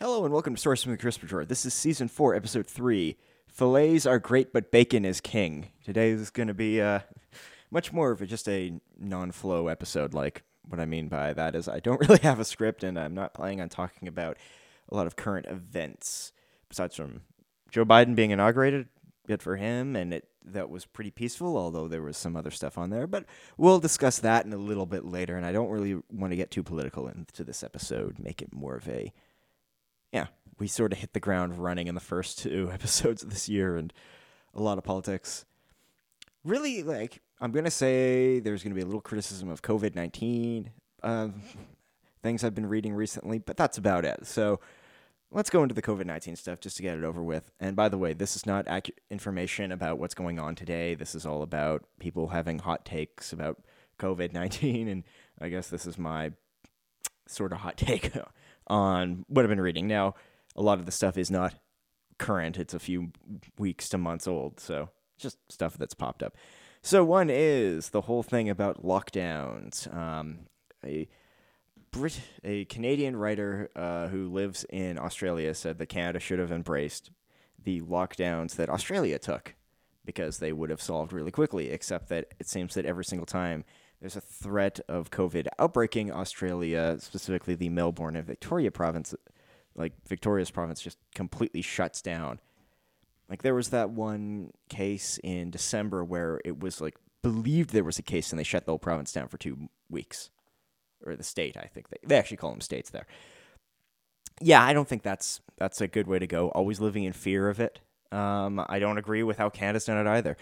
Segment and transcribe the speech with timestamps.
[0.00, 1.44] Hello and welcome to Stories from the Crisper Drawer.
[1.44, 3.16] This is season four, episode three.
[3.48, 5.72] Fillets are great, but bacon is king.
[5.84, 7.00] Today is going to be uh,
[7.72, 10.14] much more of a, just a non-flow episode.
[10.14, 13.12] Like what I mean by that is I don't really have a script, and I'm
[13.12, 14.36] not planning on talking about
[14.88, 16.32] a lot of current events
[16.68, 17.22] besides from
[17.68, 18.86] Joe Biden being inaugurated.
[19.26, 21.56] Good for him, and it that was pretty peaceful.
[21.56, 23.24] Although there was some other stuff on there, but
[23.56, 25.36] we'll discuss that in a little bit later.
[25.36, 28.20] And I don't really want to get too political into this episode.
[28.20, 29.12] Make it more of a
[30.12, 30.26] yeah,
[30.58, 33.76] we sort of hit the ground running in the first two episodes of this year,
[33.76, 33.92] and
[34.54, 35.44] a lot of politics.
[36.44, 40.70] Really, like I'm gonna say, there's gonna be a little criticism of COVID nineteen
[41.02, 41.42] um,
[42.22, 44.26] things I've been reading recently, but that's about it.
[44.26, 44.60] So
[45.30, 47.50] let's go into the COVID 19 stuff just to get it over with.
[47.60, 50.94] And by the way, this is not accurate information about what's going on today.
[50.94, 53.58] This is all about people having hot takes about
[53.98, 54.88] COVID 19.
[54.88, 55.04] And
[55.40, 56.32] I guess this is my
[57.26, 58.12] sort of hot take
[58.68, 59.86] on what I've been reading.
[59.86, 60.14] Now,
[60.56, 61.54] a lot of the stuff is not
[62.18, 63.12] current, it's a few
[63.58, 64.60] weeks to months old.
[64.60, 66.36] So just stuff that's popped up.
[66.82, 69.92] So, one is the whole thing about lockdowns.
[69.94, 70.40] Um,
[70.84, 71.08] a
[71.90, 77.10] Brit, a Canadian writer uh, who lives in Australia, said that Canada should have embraced
[77.62, 79.54] the lockdowns that Australia took
[80.04, 81.70] because they would have solved really quickly.
[81.70, 83.64] Except that it seems that every single time
[84.00, 89.14] there's a threat of COVID outbreaking, Australia, specifically the Melbourne and Victoria province,
[89.74, 92.40] like Victoria's province, just completely shuts down.
[93.28, 97.98] Like there was that one case in December where it was like believed there was
[97.98, 100.30] a case and they shut the whole province down for two weeks
[101.04, 101.56] or the state.
[101.56, 103.06] I think they they actually call them states there.
[104.40, 106.48] Yeah, I don't think that's that's a good way to go.
[106.50, 107.80] Always living in fear of it.
[108.12, 110.36] Um, I don't agree with how Canada's done it either.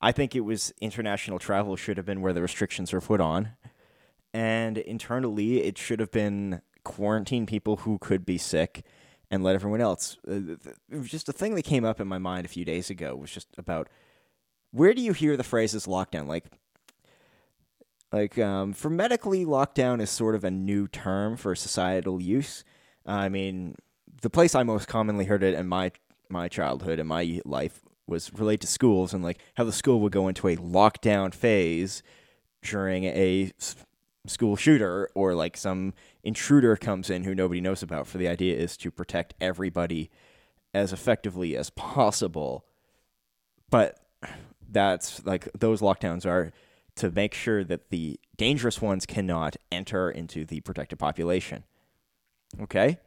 [0.00, 3.50] I think it was international travel should have been where the restrictions were put on,
[4.32, 8.84] and internally it should have been quarantine people who could be sick
[9.30, 10.16] and let everyone else.
[10.26, 10.56] Uh,
[10.90, 13.14] it was just a thing that came up in my mind a few days ago.
[13.14, 13.88] Was just about
[14.72, 16.26] where do you hear the phrases lockdown?
[16.26, 16.46] Like
[18.12, 22.64] like um, for medically, lockdown is sort of a new term for societal use.
[23.06, 23.76] I mean,
[24.22, 25.92] the place I most commonly heard it in my
[26.28, 30.12] my childhood and my life was related to schools and like how the school would
[30.12, 32.02] go into a lockdown phase
[32.62, 33.52] during a
[34.26, 38.54] school shooter or like some intruder comes in who nobody knows about for the idea
[38.54, 40.10] is to protect everybody
[40.74, 42.66] as effectively as possible
[43.70, 43.98] but
[44.70, 46.52] that's like those lockdowns are
[46.96, 51.64] to make sure that the dangerous ones cannot enter into the protected population.
[52.60, 52.98] Okay?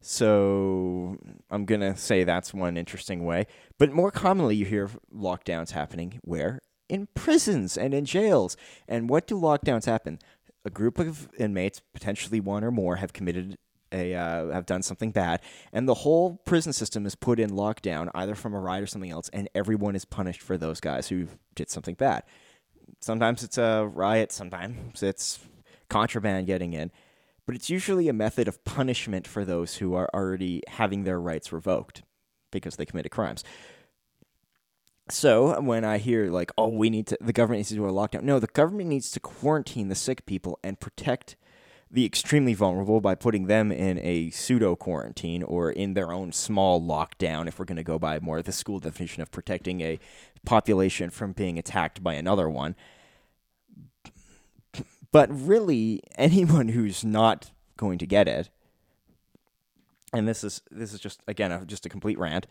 [0.00, 1.16] So
[1.50, 3.46] I'm going to say that's one interesting way.
[3.78, 6.60] But more commonly, you hear lockdowns happening where?
[6.88, 8.56] In prisons and in jails.
[8.86, 10.18] And what do lockdowns happen?
[10.64, 13.58] A group of inmates, potentially one or more, have committed
[13.92, 15.40] a uh, have done something bad,
[15.72, 19.10] and the whole prison system is put in lockdown, either from a riot or something
[19.10, 22.22] else, and everyone is punished for those guys who did something bad.
[23.00, 25.40] Sometimes it's a riot, sometimes it's
[25.88, 26.90] contraband getting in,
[27.48, 31.50] but it's usually a method of punishment for those who are already having their rights
[31.50, 32.02] revoked
[32.50, 33.42] because they committed crimes.
[35.08, 37.90] So when I hear like, oh, we need to, the government needs to do a
[37.90, 38.24] lockdown.
[38.24, 41.36] No, the government needs to quarantine the sick people and protect
[41.90, 46.82] the extremely vulnerable by putting them in a pseudo quarantine or in their own small
[46.82, 49.98] lockdown, if we're going to go by more of the school definition of protecting a
[50.44, 52.76] population from being attacked by another one.
[55.12, 58.50] But really, anyone who's not going to get it,
[60.12, 62.46] and this is this is just again a, just a complete rant,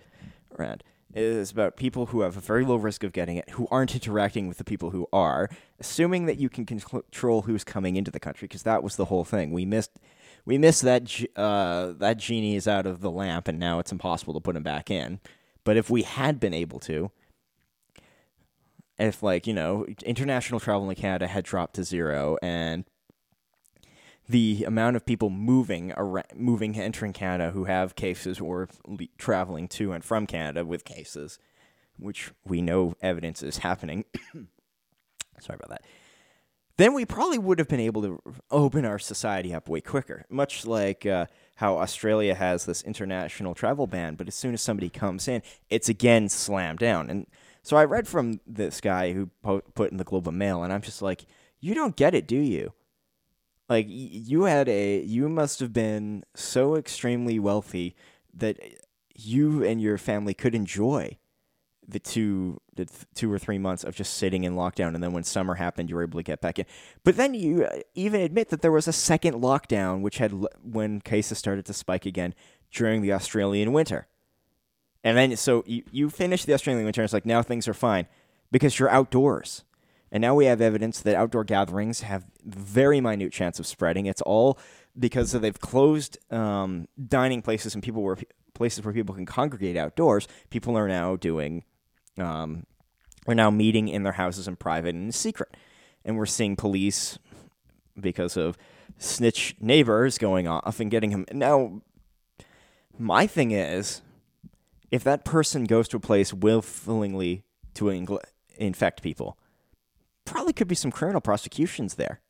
[0.57, 3.95] rant is about people who have a very low risk of getting it, who aren't
[3.95, 8.19] interacting with the people who are, assuming that you can control who's coming into the
[8.19, 9.51] country, because that was the whole thing.
[9.51, 9.91] We missed,
[10.45, 14.33] we missed that uh, that genie is out of the lamp, and now it's impossible
[14.33, 15.19] to put him back in.
[15.63, 17.11] But if we had been able to,
[18.99, 22.85] if like you know, international travel in Canada had dropped to zero, and
[24.29, 28.67] the amount of people moving around, moving entering Canada who have cases or
[29.17, 31.39] traveling to and from Canada with cases,
[31.97, 34.03] which we know evidence is happening.
[35.39, 35.83] Sorry about that.
[36.77, 40.65] Then we probably would have been able to open our society up way quicker, much
[40.65, 41.25] like uh,
[41.55, 44.13] how Australia has this international travel ban.
[44.13, 47.09] But as soon as somebody comes in, it's again slammed down.
[47.09, 47.25] And
[47.67, 50.71] so I read from this guy who po- put in the Globe and Mail, and
[50.71, 51.25] I'm just like,
[51.59, 52.73] you don't get it, do you?
[53.69, 57.95] like you had a you must have been so extremely wealthy
[58.33, 58.57] that
[59.15, 61.17] you and your family could enjoy
[61.87, 65.13] the two the th- two or three months of just sitting in lockdown, and then
[65.13, 66.65] when summer happened, you were able to get back in.
[67.03, 70.49] But then you uh, even admit that there was a second lockdown, which had l-
[70.61, 72.35] when cases started to spike again
[72.71, 74.07] during the Australian winter.
[75.07, 77.73] And then so you, you finish the Australian winter, and it's like now things are
[77.73, 78.07] fine
[78.51, 79.63] because you're outdoors.
[80.11, 84.05] And now we have evidence that outdoor gatherings have very minute chance of spreading.
[84.05, 84.59] It's all
[84.99, 88.17] because they've closed um, dining places and people were
[88.53, 90.27] places where people can congregate outdoors.
[90.49, 91.63] People are now doing,
[92.17, 92.65] um,
[93.27, 95.55] are now meeting in their houses in private and in secret,
[96.03, 97.17] and we're seeing police
[97.97, 98.57] because of
[98.97, 101.25] snitch neighbors going off and getting him.
[101.31, 101.81] Now,
[102.99, 104.01] my thing is,
[104.91, 107.43] if that person goes to a place willfully
[107.75, 108.19] to
[108.57, 109.37] infect people,
[110.25, 112.21] probably could be some criminal prosecutions there.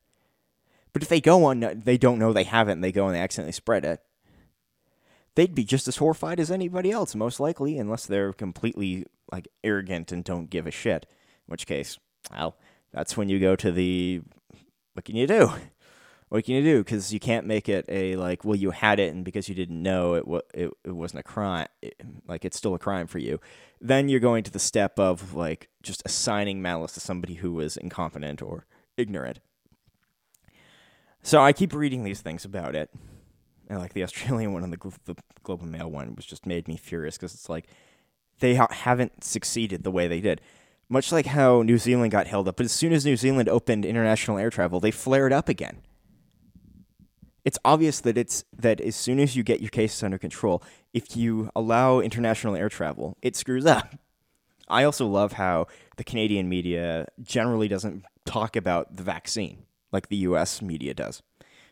[0.94, 3.51] But if they go on, they don't know they haven't, they go and they accidentally
[3.51, 4.01] spread it,
[5.36, 10.12] they'd be just as horrified as anybody else, most likely, unless they're completely like arrogant
[10.12, 11.06] and don't give a shit.
[11.48, 12.00] In which case,
[12.31, 12.57] well,
[12.92, 14.21] that's when you go to the
[14.94, 15.51] what can you do?
[16.29, 16.83] What can you do?
[16.83, 19.81] Because you can't make it a like, well, you had it, and because you didn't
[19.81, 21.68] know it, it, it wasn't a crime.
[21.81, 21.95] It,
[22.27, 23.39] like it's still a crime for you.
[23.79, 27.77] Then you're going to the step of like just assigning malice to somebody who was
[27.77, 28.65] incompetent or
[28.97, 29.39] ignorant.
[31.24, 32.89] So I keep reading these things about it.
[33.69, 36.68] And like the Australian one and the, the Globe and Mail one was just made
[36.68, 37.68] me furious because it's like
[38.39, 40.41] they ha- haven't succeeded the way they did.
[40.89, 43.85] Much like how New Zealand got held up, but as soon as New Zealand opened
[43.85, 45.81] international air travel, they flared up again
[47.47, 50.61] it's obvious that it's that as soon as you get your cases under control,
[50.94, 53.95] if you allow international air travel, it screws up.
[54.67, 59.63] I also love how the Canadian media generally doesn't talk about the vaccine
[59.94, 61.23] like the US media does.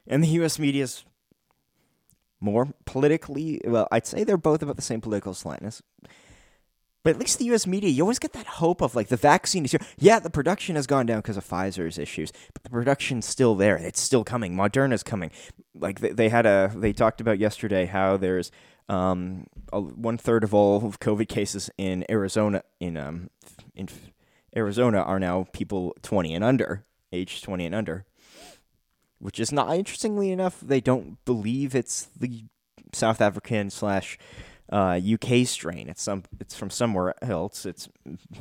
[0.07, 1.03] And the US media's
[2.39, 5.81] more politically, well, I'd say they're both about the same political slantness.
[7.05, 7.67] But at least the U.S.
[7.67, 9.79] media, you always get that hope of like the vaccine is here.
[9.99, 13.77] Yeah, the production has gone down because of Pfizer's issues, but the production's still there.
[13.77, 14.55] It's still coming.
[14.55, 15.29] Moderna's coming.
[15.75, 18.51] Like they, they had a, they talked about yesterday how there's
[18.89, 23.29] um, one third of all COVID cases in Arizona in um
[23.75, 23.87] in
[24.57, 28.05] Arizona are now people 20 and under, age 20 and under,
[29.19, 30.59] which is not interestingly enough.
[30.59, 32.45] They don't believe it's the
[32.93, 34.17] South African slash
[34.71, 35.89] uh, UK strain.
[35.89, 37.65] It's some it's from somewhere else.
[37.65, 37.89] It's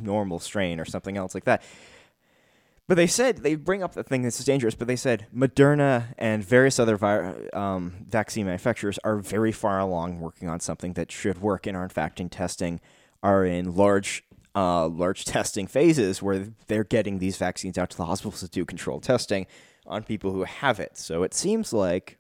[0.01, 1.63] normal strain or something else like that.
[2.87, 4.75] But they said they bring up the thing that's dangerous.
[4.75, 10.21] But they said Moderna and various other vi- um, vaccine manufacturers are very far along
[10.21, 12.81] working on something that should work and are in fact in testing,
[13.23, 14.25] are in large
[14.55, 18.65] uh, large testing phases where they're getting these vaccines out to the hospitals to do
[18.65, 19.47] controlled testing
[19.87, 20.97] on people who have it.
[20.97, 22.19] So it seems like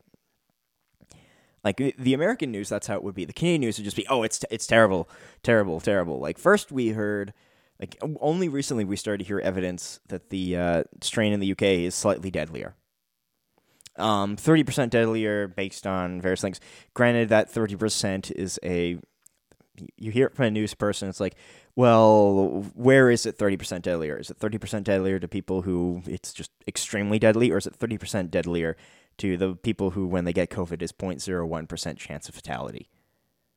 [1.65, 3.25] like the American news, that's how it would be.
[3.25, 5.09] The Canadian news would just be, oh, it's it's terrible,
[5.43, 6.21] terrible, terrible.
[6.21, 7.33] Like first we heard,
[7.81, 11.63] like only recently we started to hear evidence that the uh, strain in the UK
[11.63, 12.75] is slightly deadlier.
[13.97, 16.61] Um, thirty percent deadlier based on various things.
[16.93, 18.99] Granted, that thirty percent is a
[19.97, 21.09] you hear it from a news person.
[21.09, 21.35] It's like,
[21.77, 24.19] well, where is it thirty percent deadlier?
[24.19, 27.75] Is it thirty percent deadlier to people who it's just extremely deadly, or is it
[27.77, 28.77] thirty percent deadlier
[29.19, 32.89] to the people who, when they get COVID, is 0.01% chance of fatality.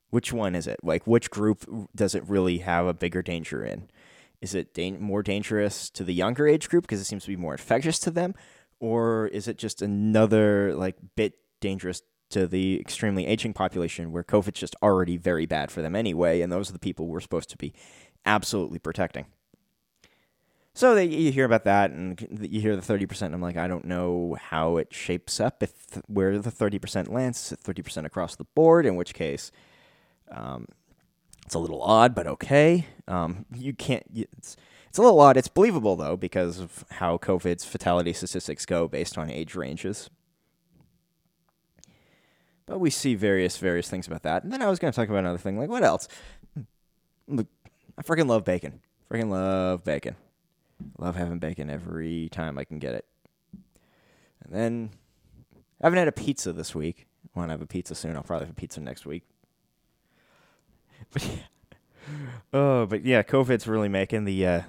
[0.10, 0.80] Which one is it?
[0.84, 1.66] Like, which group
[1.96, 3.90] does it really have a bigger danger in?
[4.42, 7.36] Is it da- more dangerous to the younger age group because it seems to be
[7.36, 8.36] more infectious to them?
[8.80, 14.60] Or is it just another, like, bit dangerous to the extremely aging population where COVID's
[14.60, 17.58] just already very bad for them anyway, and those are the people we're supposed to
[17.58, 17.74] be
[18.26, 19.26] absolutely protecting?
[20.78, 23.34] So they, you hear about that, and you hear the thirty percent.
[23.34, 25.64] And I'm like, I don't know how it shapes up.
[25.64, 25.74] If
[26.06, 28.86] where the thirty percent lands, thirty percent across the board.
[28.86, 29.52] In which case,
[30.30, 30.68] um,
[31.44, 32.86] it's a little odd, but okay.
[33.08, 34.04] Um, you can't.
[34.14, 34.56] It's
[34.88, 35.36] it's a little odd.
[35.36, 40.12] It's believable though because of how COVID's fatality statistics go based on age ranges.
[42.68, 44.44] But we see various various things about that.
[44.44, 45.58] And then I was going to talk about another thing.
[45.58, 46.08] Like what else?
[46.56, 48.82] I freaking love bacon.
[49.10, 50.16] Freaking love bacon.
[50.98, 53.06] Love having bacon every time I can get it.
[54.44, 54.90] And then
[55.82, 57.08] I haven't had a pizza this week.
[57.36, 58.16] I want to have a pizza soon.
[58.16, 59.24] I'll probably have a pizza next week.
[61.12, 61.38] But yeah.
[62.52, 64.62] Oh, but yeah, COVID's really making the uh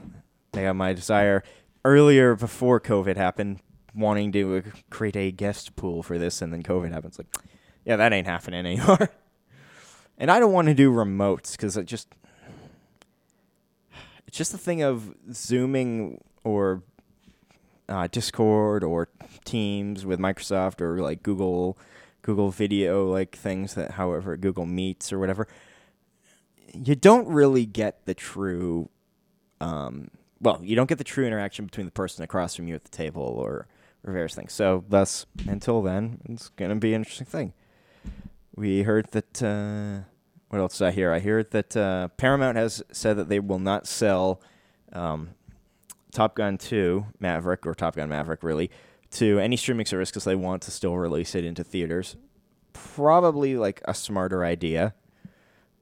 [0.53, 1.43] got my desire
[1.85, 3.61] earlier before COVID happened,
[3.95, 4.61] wanting to uh,
[4.91, 7.19] create a guest pool for this, and then COVID happens.
[7.19, 7.35] Like,
[7.85, 9.11] yeah, that ain't happening anymore.
[10.19, 12.09] and I don't want to do remotes because it just
[14.29, 16.83] it's just the thing of zooming or
[17.89, 19.09] uh, Discord or
[19.47, 21.79] Teams with Microsoft or like Google
[22.21, 25.49] Google Video like things that however Google Meets or whatever.
[26.75, 28.91] you don't really get the true,
[29.63, 30.11] um,
[30.43, 32.91] well, you don't get the true interaction between the person across from you at the
[32.91, 33.67] table or,
[34.05, 34.53] or various things.
[34.53, 37.55] So, thus, until then, it's going to be an interesting thing.
[38.55, 39.43] We heard that.
[39.43, 40.11] Uh,
[40.49, 41.13] what else did I hear?
[41.13, 44.41] I hear that uh, Paramount has said that they will not sell
[44.93, 45.31] um,
[46.13, 48.71] Top Gun 2 Maverick or Top Gun Maverick really
[49.13, 52.17] to any streaming service because they want to still release it into theaters.
[52.73, 54.95] Probably like a smarter idea.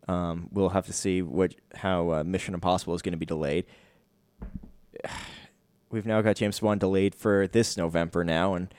[0.09, 3.67] Um, we'll have to see what how uh, Mission Impossible is going to be delayed.
[5.91, 8.75] We've now got James Bond delayed for this November now, and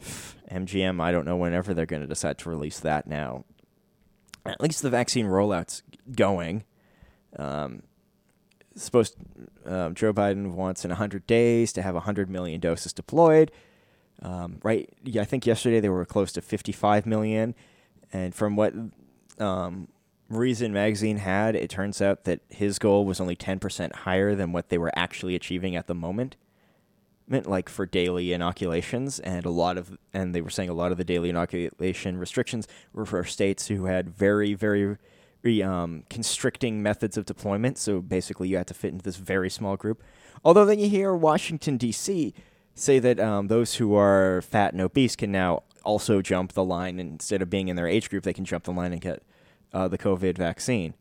[0.50, 1.00] MGM.
[1.00, 3.44] I don't know whenever they're going to decide to release that now.
[4.46, 5.82] At least the vaccine rollout's
[6.14, 6.64] going.
[7.36, 7.82] Um,
[8.74, 9.16] supposed
[9.66, 13.50] um, Joe Biden wants in 100 days to have 100 million doses deployed.
[14.22, 14.88] Um, right?
[15.04, 17.54] Yeah, I think yesterday they were close to 55 million,
[18.12, 18.74] and from what
[19.38, 19.88] um,
[20.28, 24.70] Reason Magazine had, it turns out that his goal was only 10% higher than what
[24.70, 26.36] they were actually achieving at the moment.
[27.30, 30.98] Like for daily inoculations, and a lot of, and they were saying a lot of
[30.98, 34.96] the daily inoculation restrictions were for states who had very, very
[35.62, 37.76] um, constricting methods of deployment.
[37.76, 40.02] So basically, you had to fit into this very small group.
[40.42, 42.32] Although then you hear Washington D.C.
[42.74, 46.98] say that um, those who are fat and obese can now also jump the line,
[46.98, 49.22] instead of being in their age group, they can jump the line and get
[49.74, 50.94] uh, the COVID vaccine,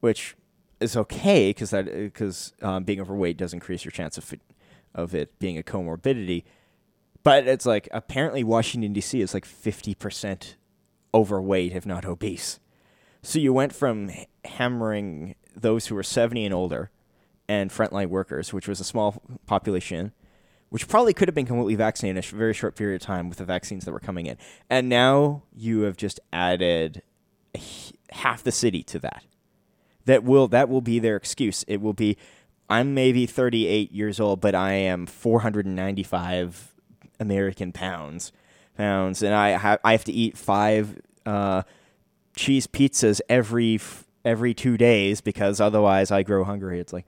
[0.00, 0.36] which
[0.80, 4.24] is okay because that because um, being overweight does increase your chance of
[4.96, 6.42] of it being a comorbidity.
[7.22, 9.20] But it's like apparently Washington D.C.
[9.20, 10.56] is like fifty percent
[11.14, 12.58] overweight, if not obese.
[13.22, 14.10] So you went from
[14.44, 16.90] hammering those who were 70 and older
[17.48, 20.12] and frontline workers, which was a small population,
[20.68, 23.38] which probably could have been completely vaccinated in a very short period of time with
[23.38, 24.36] the vaccines that were coming in.
[24.68, 27.02] And now you have just added
[28.10, 29.24] half the city to that.
[30.04, 31.64] That will that will be their excuse.
[31.66, 32.16] It will be
[32.68, 36.74] I'm maybe 38 years old, but I am 495
[37.20, 38.32] American pounds
[38.76, 41.62] pounds, and I have I have to eat five uh,
[42.36, 43.80] cheese pizzas every
[44.24, 46.78] every two days because otherwise I grow hungry.
[46.78, 47.06] It's like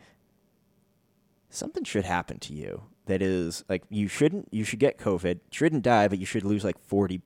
[1.50, 5.82] something should happen to you that is like you shouldn't you should get COVID, shouldn't
[5.82, 7.20] die, but you should lose like 40,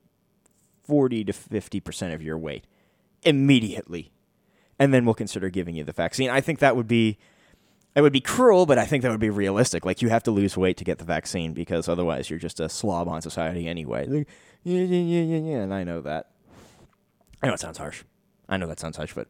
[0.84, 2.66] 40 to fifty percent of your weight
[3.22, 4.12] immediately,
[4.78, 6.30] and then we'll consider giving you the vaccine.
[6.30, 7.18] I think that would be.
[7.94, 9.84] It would be cruel, but I think that would be realistic.
[9.84, 12.68] Like you have to lose weight to get the vaccine because otherwise you're just a
[12.68, 14.06] slob on society anyway.
[14.06, 14.28] Like,
[14.62, 16.30] yeah, yeah, yeah, yeah, yeah, and I know that.
[17.42, 18.04] I know it sounds harsh.
[18.48, 19.28] I know that sounds harsh, but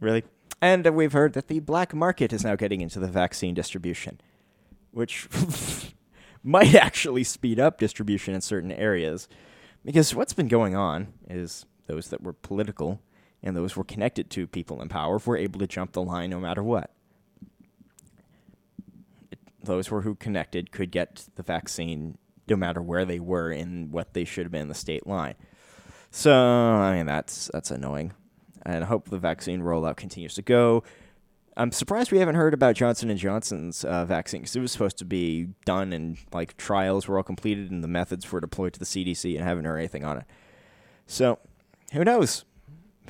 [0.00, 0.22] really.
[0.62, 4.20] And we've heard that the black market is now getting into the vaccine distribution,
[4.92, 5.28] which
[6.44, 9.28] might actually speed up distribution in certain areas.
[9.84, 13.00] Because what's been going on is those that were political
[13.42, 16.40] and those were connected to people in power were able to jump the line no
[16.40, 16.90] matter what.
[19.66, 22.18] Those were who connected could get the vaccine
[22.48, 25.34] no matter where they were in what they should have been in the state line.
[26.10, 28.12] So I mean that's that's annoying,
[28.64, 30.82] and I hope the vaccine rollout continues to go.
[31.58, 34.98] I'm surprised we haven't heard about Johnson and Johnson's uh, vaccine because it was supposed
[34.98, 38.78] to be done and like trials were all completed and the methods were deployed to
[38.78, 40.24] the CDC and haven't heard anything on it.
[41.06, 41.38] So
[41.94, 42.44] who knows?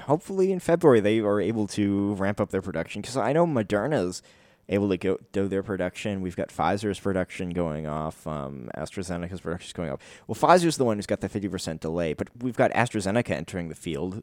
[0.03, 4.23] Hopefully in February they are able to ramp up their production because I know Moderna's
[4.69, 6.21] able to go do their production.
[6.21, 8.27] We've got Pfizer's production going off.
[8.27, 10.01] Um, AstraZeneca's production is going off.
[10.27, 13.75] Well, Pfizer's the one who's got the 50% delay, but we've got AstraZeneca entering the
[13.75, 14.23] field,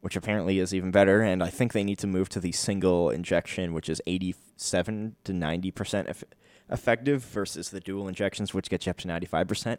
[0.00, 1.20] which apparently is even better.
[1.20, 5.32] And I think they need to move to the single injection, which is 87 to
[5.32, 6.24] 90% eff-
[6.70, 9.78] effective versus the dual injections, which gets you up to 95%.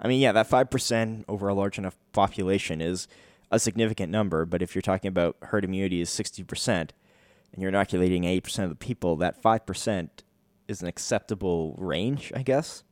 [0.00, 3.06] I mean, yeah, that 5% over a large enough population is
[3.50, 6.90] a significant number, but if you're talking about herd immunity is 60%,
[7.52, 10.08] and you're inoculating 80% of the people, that 5%
[10.68, 12.82] is an acceptable range, I guess.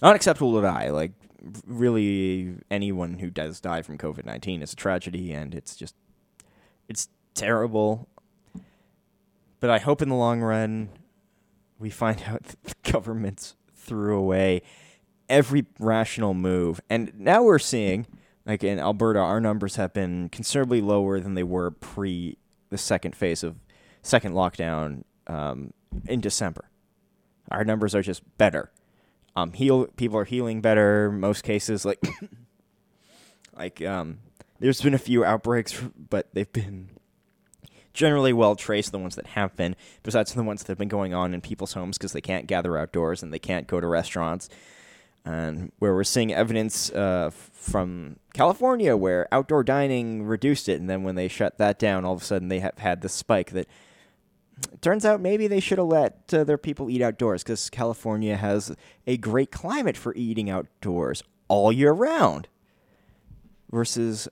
[0.00, 0.90] Not acceptable to die.
[0.90, 1.12] Like,
[1.66, 5.94] really, anyone who does die from COVID 19 is a tragedy, and it's just,
[6.88, 8.08] it's terrible.
[9.60, 10.88] But I hope in the long run,
[11.78, 14.62] we find out that the governments threw away
[15.28, 16.80] every rational move.
[16.90, 18.06] And now we're seeing,
[18.44, 22.38] like in Alberta, our numbers have been considerably lower than they were pre
[22.72, 23.56] the second phase of
[24.02, 25.72] second lockdown um,
[26.06, 26.68] in December.
[27.50, 28.72] Our numbers are just better.
[29.36, 31.12] Um, heal people are healing better.
[31.12, 32.02] Most cases, like
[33.56, 34.18] like um,
[34.58, 36.88] there's been a few outbreaks, but they've been
[37.94, 38.92] generally well traced.
[38.92, 41.74] The ones that have been, besides the ones that have been going on in people's
[41.74, 44.48] homes because they can't gather outdoors and they can't go to restaurants.
[45.24, 51.02] And where we're seeing evidence uh, from California where outdoor dining reduced it, and then
[51.02, 53.68] when they shut that down, all of a sudden they have had this spike that.
[54.80, 58.76] Turns out maybe they should have let uh, their people eat outdoors because California has
[59.08, 62.46] a great climate for eating outdoors all year round
[63.72, 64.28] versus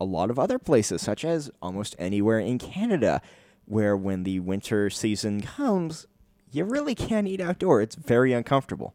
[0.00, 3.22] a lot of other places, such as almost anywhere in Canada,
[3.64, 6.06] where when the winter season comes,
[6.50, 7.80] you really can't eat outdoor.
[7.80, 8.94] It's very uncomfortable.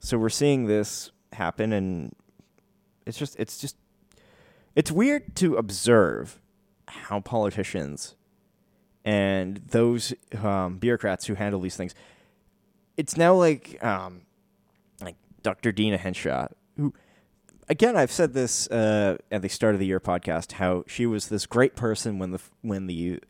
[0.00, 2.14] So we're seeing this happen, and
[3.06, 3.76] it's just, it's just,
[4.74, 6.40] it's weird to observe
[6.86, 8.14] how politicians
[9.04, 11.94] and those um, bureaucrats who handle these things.
[12.96, 14.22] It's now like, um,
[15.00, 15.72] like Dr.
[15.72, 16.92] Deena Hinshaw, who
[17.68, 21.28] again, I've said this uh, at the start of the year podcast how she was
[21.28, 23.20] this great person when the when the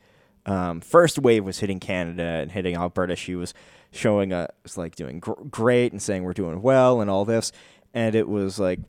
[0.47, 3.17] um, first wave was hitting Canada and hitting Alberta.
[3.17, 3.53] She was
[3.91, 7.53] showing us like doing gr- great and saying we're doing well and all this,
[7.95, 8.81] and it was like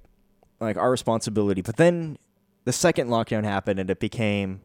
[0.60, 1.62] like our responsibility.
[1.62, 2.18] But then
[2.66, 4.62] the second lockdown happened, and it became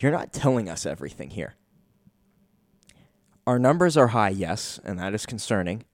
[0.00, 1.54] you're not telling us everything here.
[3.46, 5.84] Our numbers are high, yes, and that is concerning.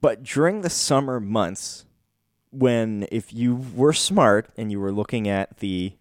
[0.00, 1.86] But during the summer months,
[2.50, 5.94] when if you were smart and you were looking at the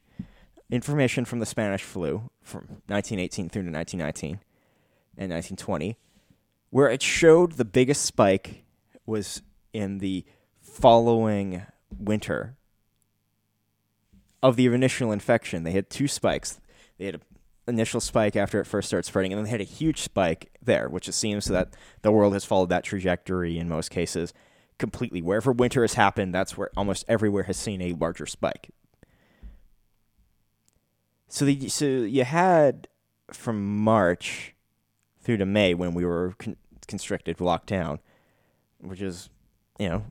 [0.69, 4.39] information from the Spanish flu from 1918 through to 1919
[5.21, 5.97] and 1920,
[6.71, 8.63] where it showed the biggest spike
[9.05, 10.25] was in the
[10.59, 11.61] following
[11.95, 12.55] winter
[14.41, 15.63] of the initial infection.
[15.63, 16.59] They had two spikes.
[16.97, 17.21] They had an
[17.67, 20.89] initial spike after it first started spreading, and then they had a huge spike there,
[20.89, 21.69] which it seems that
[22.01, 24.33] the world has followed that trajectory in most cases
[24.79, 25.21] completely.
[25.21, 28.71] Wherever winter has happened, that's where almost everywhere has seen a larger spike.
[31.27, 32.87] So the so you had
[33.31, 34.55] from March
[35.21, 37.99] through to May when we were con- constricted, locked down,
[38.79, 39.29] which is
[39.79, 40.05] you know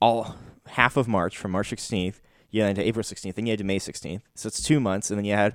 [0.00, 0.36] all
[0.68, 2.20] half of March from March 16th.
[2.50, 4.22] You had to April 16th, then you had to May 16th.
[4.34, 5.54] So it's two months, and then you had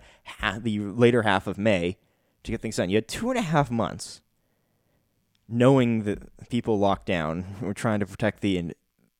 [0.63, 1.97] the later half of May
[2.43, 2.89] to get things done.
[2.89, 4.21] You had two and a half months
[5.51, 8.73] knowing that people locked down, we're trying to protect the in,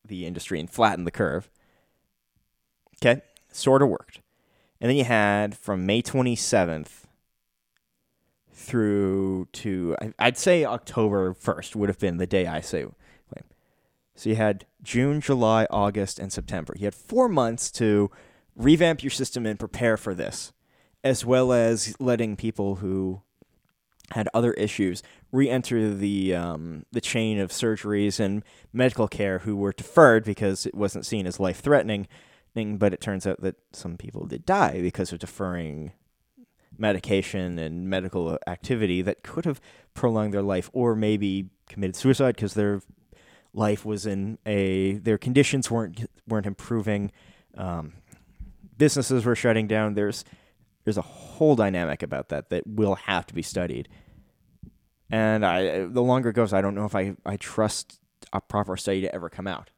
[0.06, 1.50] the industry and flatten the curve.
[2.98, 3.22] Okay,
[3.52, 4.20] sort of worked.
[4.80, 7.01] And then you had from May 27th
[8.62, 12.86] through to I'd say October 1st would have been the day I say.
[14.22, 16.76] So you had June, July, August, and September.
[16.78, 18.12] You had four months to
[18.56, 20.54] revamp your system and prepare for this,
[21.04, 23.24] as well as letting people who
[24.12, 29.72] had other issues re-enter the um, the chain of surgeries and medical care who were
[29.72, 32.08] deferred because it wasn't seen as life threatening.
[32.54, 35.94] But it turns out that some people did die because of deferring
[36.82, 39.62] medication and medical activity that could have
[39.94, 42.82] prolonged their life, or maybe committed suicide because their
[43.54, 47.12] life was in a their conditions weren't weren't improving.
[47.56, 47.94] Um,
[48.78, 49.94] businesses were shutting down.
[49.94, 50.26] There's
[50.84, 53.88] there's a whole dynamic about that that will have to be studied.
[55.12, 58.00] And I, the longer it goes, I don't know if I, I trust
[58.32, 59.70] a proper study to ever come out.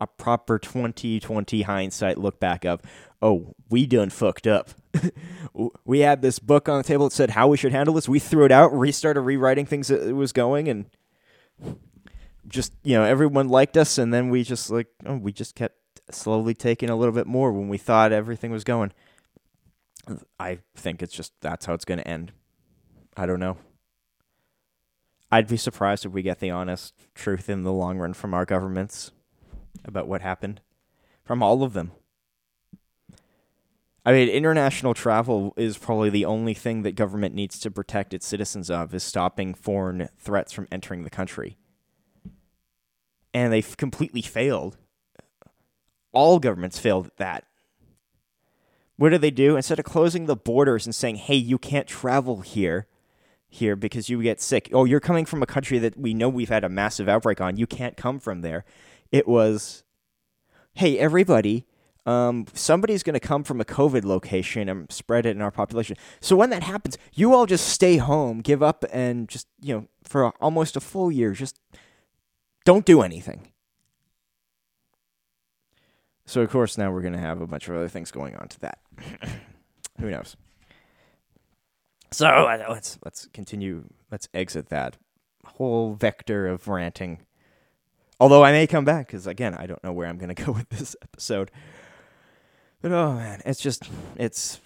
[0.00, 2.80] A proper 2020 hindsight look back of,
[3.20, 4.70] oh, we done fucked up.
[5.84, 8.08] we had this book on the table that said how we should handle this.
[8.08, 10.86] We threw it out, restarted rewriting things that it was going, and
[12.46, 13.98] just, you know, everyone liked us.
[13.98, 15.76] And then we just, like, oh, we just kept
[16.10, 18.92] slowly taking a little bit more when we thought everything was going.
[20.38, 22.32] I think it's just that's how it's going to end.
[23.16, 23.58] I don't know.
[25.30, 28.46] I'd be surprised if we get the honest truth in the long run from our
[28.46, 29.10] governments
[29.84, 30.60] about what happened.
[31.24, 31.92] From all of them.
[34.04, 38.26] I mean, international travel is probably the only thing that government needs to protect its
[38.26, 41.58] citizens of is stopping foreign threats from entering the country.
[43.34, 44.78] And they've completely failed.
[46.12, 47.44] All governments failed at that.
[48.96, 49.56] What do they do?
[49.56, 52.86] Instead of closing the borders and saying, hey, you can't travel here,
[53.46, 54.70] here because you get sick.
[54.72, 57.58] Oh, you're coming from a country that we know we've had a massive outbreak on.
[57.58, 58.64] You can't come from there.
[59.10, 59.84] It was,
[60.74, 61.66] hey, everybody,
[62.06, 65.96] um, somebody's going to come from a COVID location and spread it in our population.
[66.20, 69.88] So when that happens, you all just stay home, give up, and just, you know,
[70.02, 71.60] for almost a full year, just
[72.64, 73.52] don't do anything.
[76.24, 78.48] So, of course, now we're going to have a bunch of other things going on
[78.48, 78.78] to that.
[80.00, 80.36] Who knows?
[82.10, 83.84] So uh, let's let's continue.
[84.10, 84.96] Let's exit that
[85.44, 87.20] whole vector of ranting.
[88.20, 90.52] Although I may come back because again, I don't know where I'm going to go
[90.52, 91.50] with this episode.
[92.80, 94.60] But oh man, it's just it's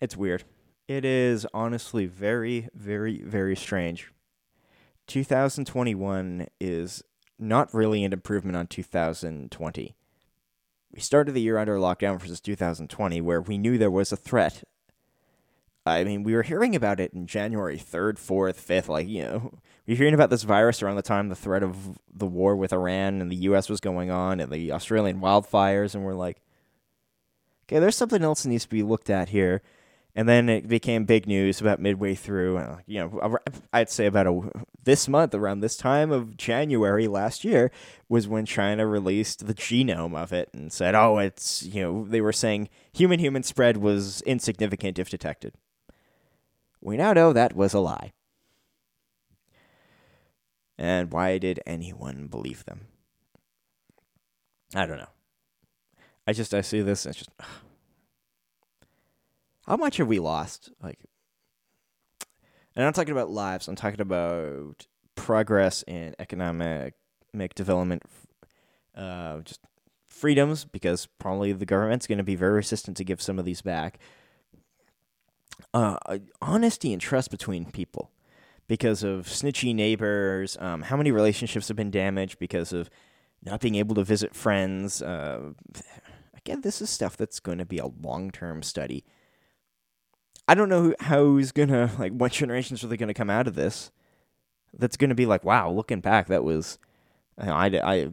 [0.00, 0.44] it's weird.
[0.88, 4.10] It is honestly very very very strange.
[5.06, 7.02] 2021 is
[7.38, 9.94] not really an improvement on 2020.
[10.92, 14.62] We started the year under lockdown versus 2020, where we knew there was a threat.
[15.84, 18.88] I mean, we were hearing about it in January 3rd, 4th, 5th.
[18.88, 19.52] Like, you know,
[19.86, 22.72] we were hearing about this virus around the time the threat of the war with
[22.72, 23.68] Iran and the U.S.
[23.68, 25.94] was going on and the Australian wildfires.
[25.94, 26.40] And we're like,
[27.66, 29.62] okay, there's something else that needs to be looked at here.
[30.14, 32.58] And then it became big news about midway through.
[32.58, 33.38] Uh, you know,
[33.72, 34.50] I'd say about a,
[34.84, 37.70] this month, around this time of January last year,
[38.10, 42.20] was when China released the genome of it and said, "Oh, it's you know," they
[42.20, 45.54] were saying human-human spread was insignificant if detected.
[46.82, 48.12] We now know that was a lie.
[50.76, 52.88] And why did anyone believe them?
[54.74, 55.10] I don't know.
[56.26, 57.30] I just I see this and it's just.
[57.40, 57.46] Ugh
[59.66, 60.70] how much have we lost?
[60.82, 60.98] Like,
[62.74, 63.68] and I'm not talking about lives.
[63.68, 66.94] I'm talking about progress in economic
[67.54, 68.02] development,
[68.96, 69.60] uh, just
[70.08, 73.62] freedoms, because probably the government's going to be very resistant to give some of these
[73.62, 73.98] back.
[75.74, 75.96] Uh,
[76.40, 78.10] honesty and trust between people,
[78.68, 80.56] because of snitchy neighbors.
[80.60, 82.90] Um, how many relationships have been damaged because of
[83.42, 85.02] not being able to visit friends?
[85.02, 85.52] Uh,
[86.36, 89.04] again, this is stuff that's going to be a long term study
[90.48, 93.54] I don't know how who's gonna like what generations are they gonna come out of
[93.54, 93.90] this.
[94.76, 96.78] That's gonna be like, wow, looking back, that was,
[97.38, 98.10] you know, I, I,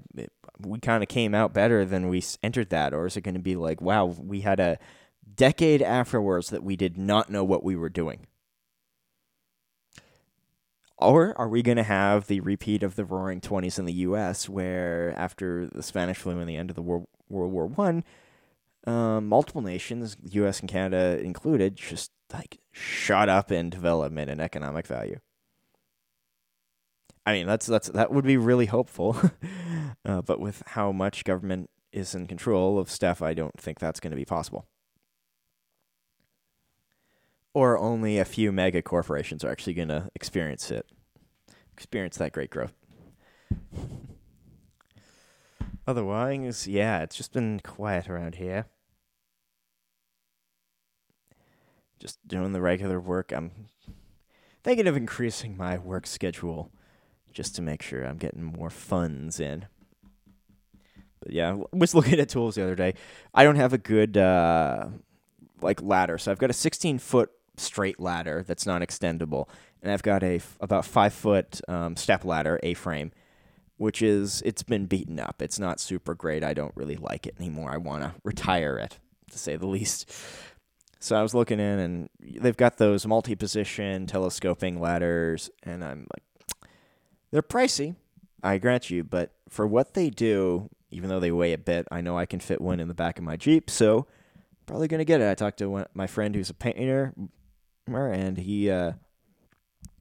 [0.60, 3.56] we kind of came out better than we entered that, or is it gonna be
[3.56, 4.78] like, wow, we had a
[5.40, 8.28] decade afterwards that we did not know what we were doing.
[10.98, 14.50] Or are we going to have the repeat of the Roaring Twenties in the U.S.,
[14.50, 18.04] where after the Spanish flu and the end of the World World War One,
[18.86, 20.60] um, multiple nations, U.S.
[20.60, 25.20] and Canada included, just like shot up in development and economic value.
[27.26, 29.16] I mean, that's that's that would be really hopeful,
[30.06, 34.02] uh, but with how much government is in control of stuff, I don't think that's
[34.02, 34.68] going to be possible.
[37.54, 40.86] Or only a few mega corporations are actually going to experience it,
[41.74, 42.74] experience that great growth.
[45.88, 48.68] Otherwise, yeah, it's just been quiet around here.
[52.00, 53.32] just doing the regular work.
[53.32, 53.52] I'm
[54.64, 56.72] thinking of increasing my work schedule
[57.32, 59.66] just to make sure I'm getting more funds in.
[61.20, 62.94] But yeah, I was looking at tools the other day.
[63.34, 64.88] I don't have a good uh,
[65.62, 69.48] like ladder, so I've got a 16 foot straight ladder that's not extendable,
[69.82, 73.12] and I've got a about five foot um, step ladder, A frame,
[73.78, 75.42] which is it's been beaten up.
[75.42, 76.44] It's not super great.
[76.44, 77.72] I don't really like it anymore.
[77.72, 79.00] I want to retire it,
[79.32, 80.12] to say the least.
[81.00, 86.70] So I was looking in, and they've got those multi-position telescoping ladders, and I'm like,
[87.32, 87.96] they're pricey,
[88.44, 92.02] I grant you, but for what they do, even though they weigh a bit, I
[92.02, 94.08] know I can fit one in the back of my Jeep, so
[94.66, 95.30] probably gonna get it.
[95.30, 97.14] I talked to one, my friend who's a painter,
[97.96, 98.94] and he uh,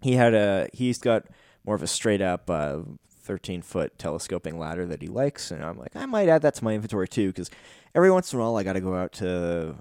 [0.01, 1.27] he had a he's got
[1.65, 5.79] more of a straight up uh, 13 foot telescoping ladder that he likes, and I'm
[5.79, 7.51] like, I might add that to my inventory too, because
[7.95, 9.77] every once in a while I got to go out to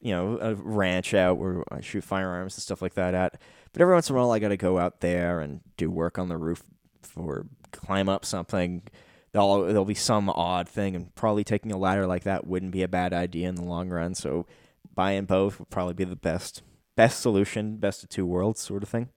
[0.00, 3.40] you know a ranch out where I shoot firearms and stuff like that at.
[3.72, 6.18] But every once in a while I got to go out there and do work
[6.18, 6.62] on the roof
[7.16, 8.82] or climb up something.
[9.32, 12.82] There'll, there'll be some odd thing, and probably taking a ladder like that wouldn't be
[12.82, 14.14] a bad idea in the long run.
[14.14, 14.46] So
[14.94, 16.62] buying both would probably be the best
[17.00, 19.08] best solution, best of two worlds sort of thing.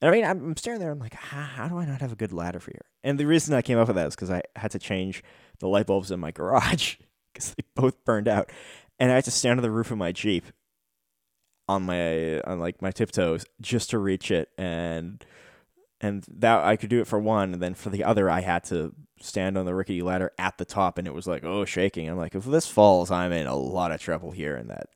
[0.00, 0.92] And I mean, I'm, staring there.
[0.92, 2.86] I'm like, how, how, do I not have a good ladder for here?
[3.02, 5.24] And the reason I came up with that is because I had to change
[5.58, 6.94] the light bulbs in my garage
[7.32, 8.52] because they both burned out,
[9.00, 10.44] and I had to stand on the roof of my Jeep
[11.68, 15.24] on my on like my tiptoes just to reach it, and
[16.00, 18.62] and that I could do it for one, and then for the other, I had
[18.64, 22.08] to stand on the rickety ladder at the top, and it was like oh shaking.
[22.08, 24.88] I'm like, if this falls, I'm in a lot of trouble here, and that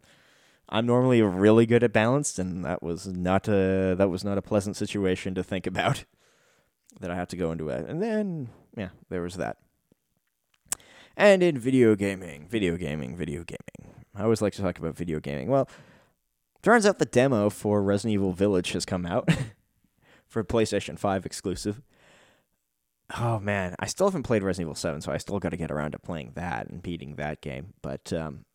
[0.72, 4.42] I'm normally really good at balanced, and that was not a that was not a
[4.42, 6.06] pleasant situation to think about.
[7.00, 9.58] that I have to go into it, and then yeah, there was that.
[11.14, 14.02] And in video gaming, video gaming, video gaming.
[14.14, 15.48] I always like to talk about video gaming.
[15.48, 15.68] Well,
[16.62, 19.28] turns out the demo for Resident Evil Village has come out
[20.26, 21.82] for PlayStation 5 exclusive.
[23.18, 25.70] Oh man, I still haven't played Resident Evil 7, so I still got to get
[25.70, 27.74] around to playing that and beating that game.
[27.82, 28.46] But um,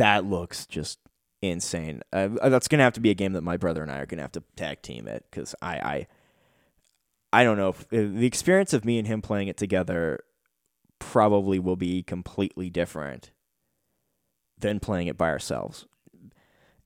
[0.00, 0.98] that looks just
[1.42, 2.00] insane.
[2.10, 4.22] Uh, that's gonna have to be a game that my brother and I are gonna
[4.22, 6.06] have to tag team it because I, I,
[7.32, 10.20] I don't know if uh, the experience of me and him playing it together
[10.98, 13.30] probably will be completely different
[14.58, 15.86] than playing it by ourselves.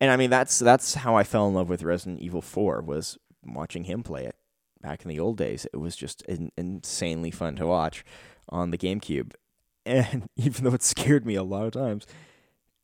[0.00, 3.16] And I mean that's that's how I fell in love with Resident Evil 4 was
[3.44, 4.34] watching him play it
[4.80, 5.68] back in the old days.
[5.72, 8.04] It was just in- insanely fun to watch
[8.48, 9.34] on the GameCube.
[9.86, 12.06] And even though it scared me a lot of times,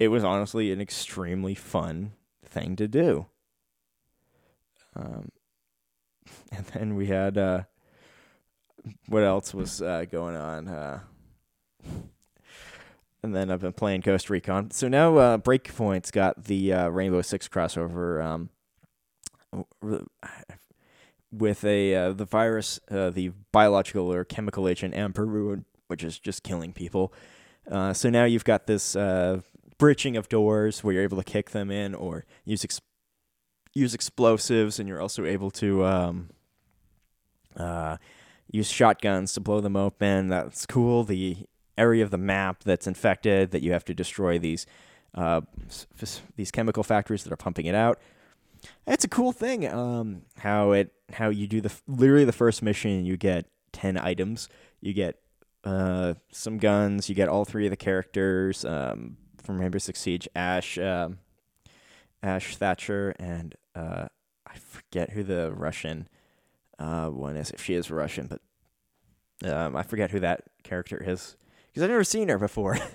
[0.01, 2.13] it was honestly an extremely fun
[2.45, 3.27] thing to do.
[4.97, 5.29] Um,
[6.53, 7.63] and then we had uh,
[9.07, 10.67] what else was uh, going on?
[10.67, 11.01] Uh,
[13.23, 14.71] and then I've been playing Ghost Recon.
[14.71, 18.49] So now uh, Breakpoint's got the uh, Rainbow Six crossover um,
[21.31, 26.43] with a uh, the virus, uh, the biological or chemical agent Amperu, which is just
[26.43, 27.13] killing people.
[27.71, 29.41] Uh, so now you've got this uh,
[29.81, 32.83] breaching of doors where you're able to kick them in or use ex-
[33.73, 36.29] use explosives, and you're also able to um,
[37.57, 37.97] uh,
[38.53, 40.29] use shotguns to blow them open.
[40.29, 41.03] That's cool.
[41.03, 41.39] The
[41.79, 44.67] area of the map that's infected that you have to destroy these
[45.15, 45.41] uh,
[46.01, 47.99] f- these chemical factories that are pumping it out.
[48.87, 49.67] It's a cool thing.
[49.67, 54.51] Um, how it how you do the literally the first mission, you get ten items.
[54.83, 55.19] You get
[55.65, 57.09] uh, some guns.
[57.09, 61.19] You get all three of the characters um, from Rainbow Six Siege: Ash, um,
[62.23, 64.07] Ash Thatcher, and uh,
[64.47, 66.09] I forget who the Russian
[66.79, 67.51] uh, one is.
[67.51, 71.37] If she is Russian, but um, I forget who that character is
[71.69, 72.79] because I've never seen her before.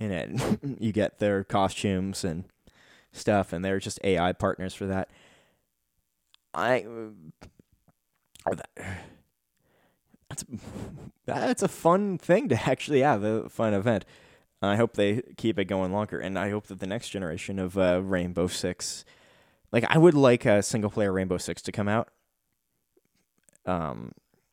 [0.00, 2.44] in it, you get their costumes and
[3.12, 5.08] stuff, and they're just AI partners for that.
[6.54, 6.84] I
[10.28, 10.44] that's
[11.26, 14.04] that's a fun thing to actually have a fun event.
[14.62, 17.78] I hope they keep it going longer, and I hope that the next generation of
[17.78, 19.04] uh, Rainbow Six,
[19.72, 22.08] like I would like a single player Rainbow Six to come out.
[23.64, 24.12] Um,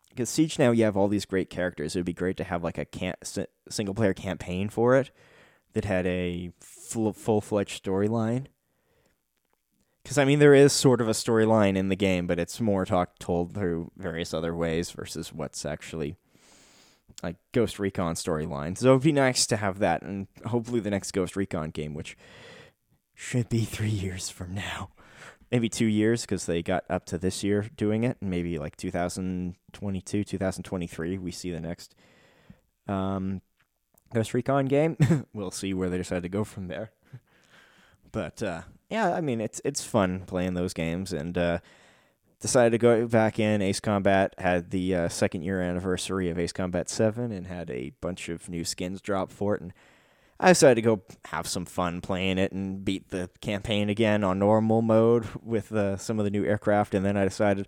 [0.10, 1.96] because Siege now you have all these great characters.
[1.96, 3.16] It would be great to have like a can-
[3.70, 5.12] single player campaign for it
[5.74, 8.48] that had a full fledged storyline.
[10.02, 12.84] Because I mean, there is sort of a storyline in the game, but it's more
[12.84, 16.16] talk told through various other ways versus what's actually
[17.24, 18.78] like Ghost Recon storyline.
[18.78, 22.18] So it'd be nice to have that, and hopefully the next Ghost Recon game, which
[23.16, 24.92] should be three years from now,
[25.52, 28.76] maybe two years because they got up to this year doing it, and maybe like
[28.78, 31.96] 2022, 2023, we see the next
[32.88, 33.42] um,
[34.14, 34.98] Ghost Recon game.
[35.34, 36.92] we'll see where they decide to go from there.
[38.10, 41.60] But uh, yeah, I mean it's it's fun playing those games, and uh,
[42.40, 43.62] decided to go back in.
[43.62, 47.92] Ace Combat had the uh, second year anniversary of Ace Combat Seven, and had a
[48.02, 49.74] bunch of new skins drop for it, and
[50.40, 54.38] I decided to go have some fun playing it and beat the campaign again on
[54.38, 57.68] normal mode with uh, some of the new aircraft, and then I decided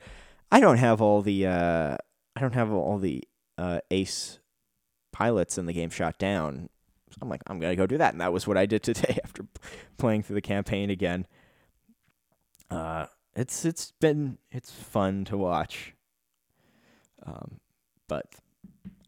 [0.52, 1.98] I don't have all the uh,
[2.36, 3.24] I don't have all the
[3.58, 4.40] uh, Ace
[5.12, 6.70] pilots in the game shot down
[7.12, 9.18] So I'm like, I'm gonna go do that, and that was what I did today
[9.24, 9.46] after
[9.98, 11.26] playing through the campaign again.
[12.70, 15.94] Uh, it's it's been it's fun to watch.
[17.26, 17.60] Um,
[18.08, 18.26] but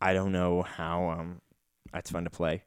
[0.02, 1.42] I don't know how um
[2.06, 2.64] fun to play.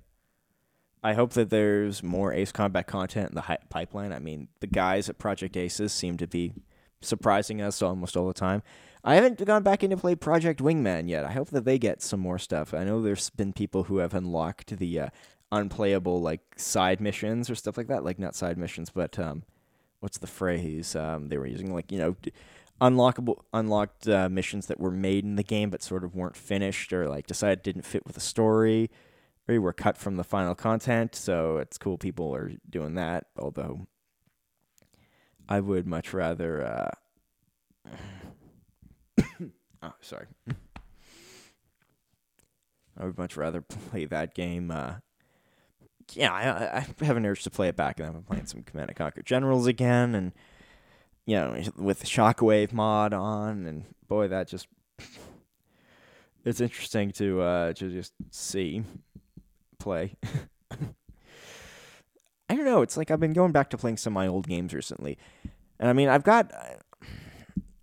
[1.02, 4.12] I hope that there's more Ace Combat content in the hi- pipeline.
[4.12, 6.54] I mean, the guys at Project Aces seem to be
[7.02, 8.62] surprising us almost all the time.
[9.02, 11.24] I haven't gone back into play Project Wingman yet.
[11.24, 12.72] I hope that they get some more stuff.
[12.72, 15.08] I know there's been people who have unlocked the uh,
[15.52, 18.02] unplayable like side missions or stuff like that.
[18.02, 19.42] Like not side missions, but um,
[20.04, 21.72] what's the phrase um, they were using?
[21.72, 22.14] Like you know,
[22.78, 26.92] unlockable unlocked uh, missions that were made in the game but sort of weren't finished
[26.92, 28.90] or like decided didn't fit with the story
[29.48, 31.14] or were cut from the final content.
[31.14, 33.28] So it's cool people are doing that.
[33.38, 33.86] Although
[35.48, 36.62] I would much rather.
[36.62, 36.90] Uh,
[39.82, 40.26] oh, sorry.
[42.98, 44.96] I would much rather play that game uh,
[46.12, 48.62] yeah, I, I have an urge to play it back, and I've been playing some
[48.62, 50.32] Command and Conquer Generals again, and
[51.26, 54.68] you know, with the Shockwave mod on, and boy, that just
[56.44, 58.84] it's interesting to uh, to just see
[59.78, 60.16] play.
[62.48, 62.82] I don't know.
[62.82, 65.18] It's like I've been going back to playing some of my old games recently,
[65.78, 66.52] and I mean, I've got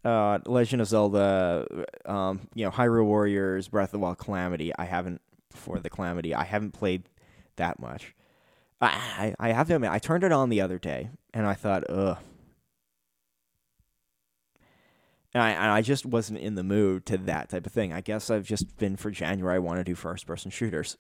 [0.06, 4.72] uh, Legend of Zelda, um, you know, Hyrule Warriors, Breath of the Wild, Calamity.
[4.78, 6.34] I haven't before the Calamity.
[6.34, 7.10] I haven't played
[7.62, 8.16] that much.
[8.82, 11.84] I, I have to admit, I turned it on the other day and I thought,
[11.88, 12.18] ugh.
[15.34, 17.94] And I, and I just wasn't in the mood to that type of thing.
[17.94, 19.56] I guess I've just been for January.
[19.56, 20.98] I want to do first person shooters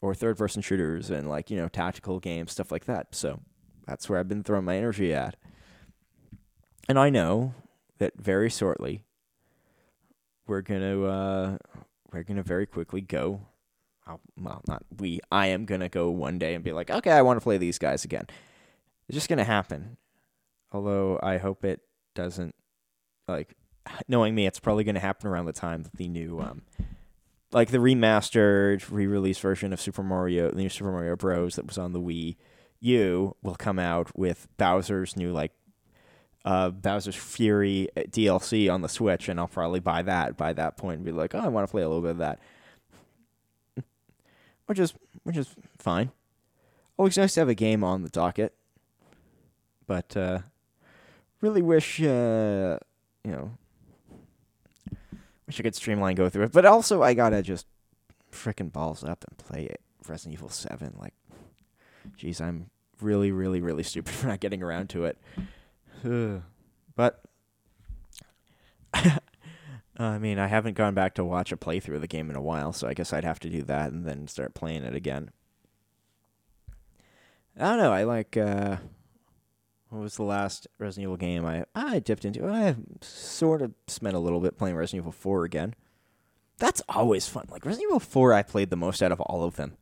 [0.00, 3.08] or third person shooters and like, you know, tactical games, stuff like that.
[3.14, 3.40] So
[3.86, 5.36] that's where I've been throwing my energy at.
[6.88, 7.54] And I know
[7.98, 9.02] that very shortly
[10.46, 11.58] we're going to, uh,
[12.12, 13.48] we're going to very quickly go
[14.06, 15.20] I'll, well, not we.
[15.30, 17.78] I am gonna go one day and be like, okay, I want to play these
[17.78, 18.26] guys again.
[19.08, 19.96] It's just gonna happen.
[20.72, 21.80] Although I hope it
[22.14, 22.54] doesn't
[23.28, 23.54] like
[24.08, 26.62] knowing me, it's probably to happen around the time that the new, um,
[27.52, 31.56] like the remastered, re-release version of Super Mario, the new Super Mario Bros.
[31.56, 32.36] that was on the Wii
[32.80, 35.52] U, will come out with Bowser's new like
[36.44, 40.76] uh, Bowser's Fury uh, DLC on the Switch, and I'll probably buy that by that
[40.76, 42.40] point and be like, oh, I want to play a little bit of that,
[44.70, 46.12] which is which is fine.
[46.96, 48.54] Always nice to have a game on the docket,
[49.88, 50.38] but uh,
[51.40, 52.78] really wish uh,
[53.24, 53.50] you know
[55.48, 56.52] wish I could streamline go through it.
[56.52, 57.66] But also, I gotta just
[58.30, 59.80] fricking balls up and play it.
[60.06, 61.14] Resident Evil Seven, like,
[62.16, 65.18] geez, I'm really, really, really stupid for not getting around to it.
[66.94, 67.24] but
[70.04, 72.40] I mean, I haven't gone back to watch a playthrough of the game in a
[72.40, 75.30] while, so I guess I'd have to do that and then start playing it again.
[77.58, 77.92] I don't know.
[77.92, 78.36] I like.
[78.36, 78.76] Uh,
[79.90, 82.46] what was the last Resident Evil game I I dipped into?
[82.48, 85.74] I sort of spent a little bit playing Resident Evil Four again.
[86.58, 87.48] That's always fun.
[87.50, 89.76] Like Resident Evil Four, I played the most out of all of them,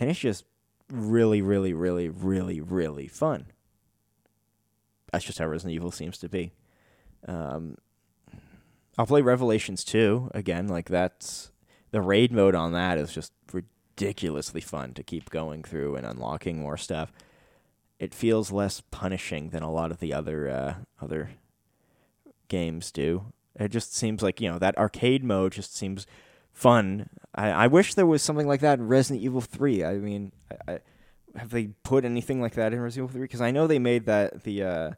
[0.00, 0.44] and it's just
[0.90, 3.46] really, really, really, really, really fun.
[5.12, 6.52] That's just how Resident Evil seems to be.
[7.28, 7.76] Um,
[8.98, 10.68] I'll play Revelations 2 again.
[10.68, 11.50] Like that's
[11.90, 16.60] the raid mode on that is just ridiculously fun to keep going through and unlocking
[16.60, 17.12] more stuff.
[17.98, 21.30] It feels less punishing than a lot of the other uh, other
[22.48, 23.32] games do.
[23.58, 26.06] It just seems like you know that arcade mode just seems
[26.52, 27.08] fun.
[27.34, 29.82] I, I wish there was something like that in Resident Evil Three.
[29.82, 30.32] I mean,
[30.68, 30.80] I, I,
[31.36, 33.24] have they put anything like that in Resident Evil Three?
[33.24, 34.90] Because I know they made that the uh,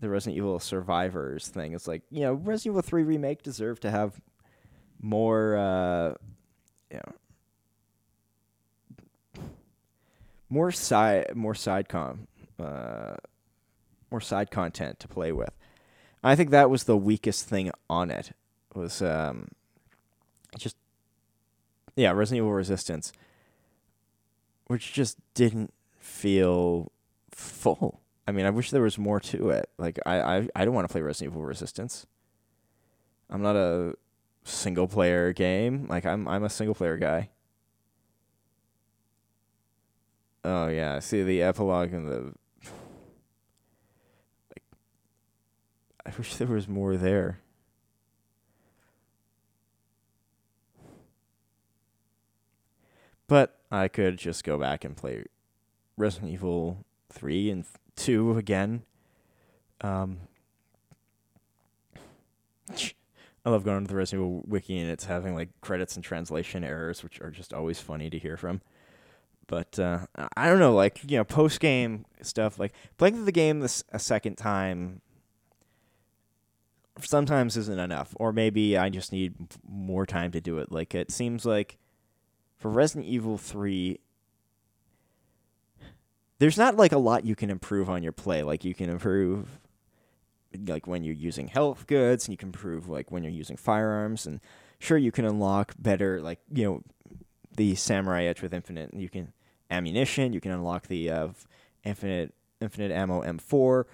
[0.00, 1.74] the Resident Evil Survivors thing.
[1.74, 4.20] It's like you know, Resident Evil Three remake deserved to have
[5.00, 6.14] more, uh,
[6.90, 7.00] you
[9.36, 9.44] know,
[10.48, 12.26] more side more side com,
[12.58, 13.16] uh,
[14.10, 15.54] more side content to play with.
[16.22, 18.32] I think that was the weakest thing on it.
[18.74, 19.48] Was um,
[20.58, 20.76] just
[21.96, 23.12] yeah, Resident Evil Resistance,
[24.66, 26.92] which just didn't feel
[27.30, 28.00] full.
[28.30, 29.68] I mean, I wish there was more to it.
[29.76, 32.06] Like, I, I, I don't want to play Resident Evil Resistance.
[33.28, 33.94] I'm not a
[34.44, 35.88] single player game.
[35.88, 37.30] Like, I'm, I'm a single player guy.
[40.44, 42.32] Oh yeah, see the epilogue and the.
[44.48, 44.62] Like,
[46.06, 47.40] I wish there was more there.
[53.26, 55.24] But I could just go back and play
[55.96, 57.66] Resident Evil 3 and
[58.00, 58.82] two again.
[59.82, 60.18] Um,
[63.44, 66.64] I love going to the Resident Evil wiki and it's having like credits and translation
[66.64, 68.60] errors, which are just always funny to hear from.
[69.46, 73.60] But uh, I don't know, like you know, post game stuff, like playing the game
[73.60, 75.00] this a second time
[77.00, 79.34] sometimes isn't enough, or maybe I just need
[79.68, 80.70] more time to do it.
[80.70, 81.78] Like it seems like
[82.56, 84.00] for Resident Evil Three,
[86.40, 88.42] there's not like a lot you can improve on your play.
[88.42, 89.60] Like you can improve
[90.66, 94.26] like when you're using health goods and you can improve like when you're using firearms
[94.26, 94.40] and
[94.80, 96.82] sure you can unlock better like you know
[97.56, 99.32] the samurai edge with infinite you can
[99.70, 101.28] ammunition you can unlock the uh,
[101.84, 103.84] infinite infinite ammo M4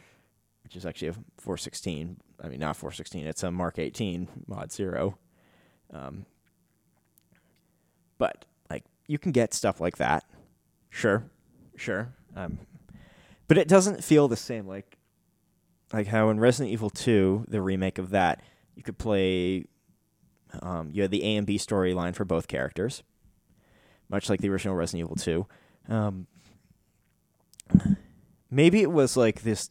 [0.64, 5.18] which is actually a 416 I mean not 416 it's a Mark 18 mod 0
[5.92, 6.24] um,
[8.16, 10.24] but like you can get stuff like that.
[10.88, 11.24] Sure
[11.76, 12.58] sure um,
[13.48, 14.66] but it doesn't feel the same.
[14.66, 14.98] Like
[15.92, 18.42] like how in Resident Evil Two, the remake of that,
[18.74, 19.64] you could play.
[20.62, 23.02] Um, you had the A and B storyline for both characters,
[24.08, 25.46] much like the original Resident Evil Two.
[25.88, 26.26] Um,
[28.50, 29.70] maybe it was like this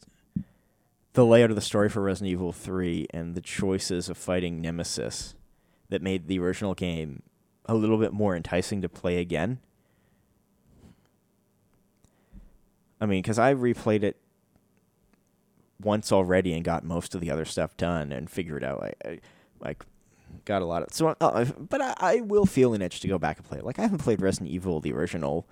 [1.14, 5.34] the layout of the story for Resident Evil 3 and the choices of fighting Nemesis
[5.88, 7.24] that made the original game
[7.66, 9.60] a little bit more enticing to play again.
[13.00, 14.18] I mean, because I replayed it
[15.82, 19.20] once already and got most of the other stuff done and figured out like, I,
[19.60, 19.86] like
[20.46, 21.16] got a lot of so.
[21.20, 23.60] Uh, but I, I, will feel an itch to go back and play.
[23.60, 25.48] Like I haven't played Resident Evil the original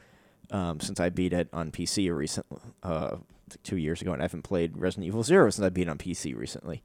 [0.52, 3.18] um, since I beat it on PC recently, uh,
[3.64, 5.98] two years ago, and I haven't played Resident Evil Zero since I beat it on
[5.98, 6.84] PC recently.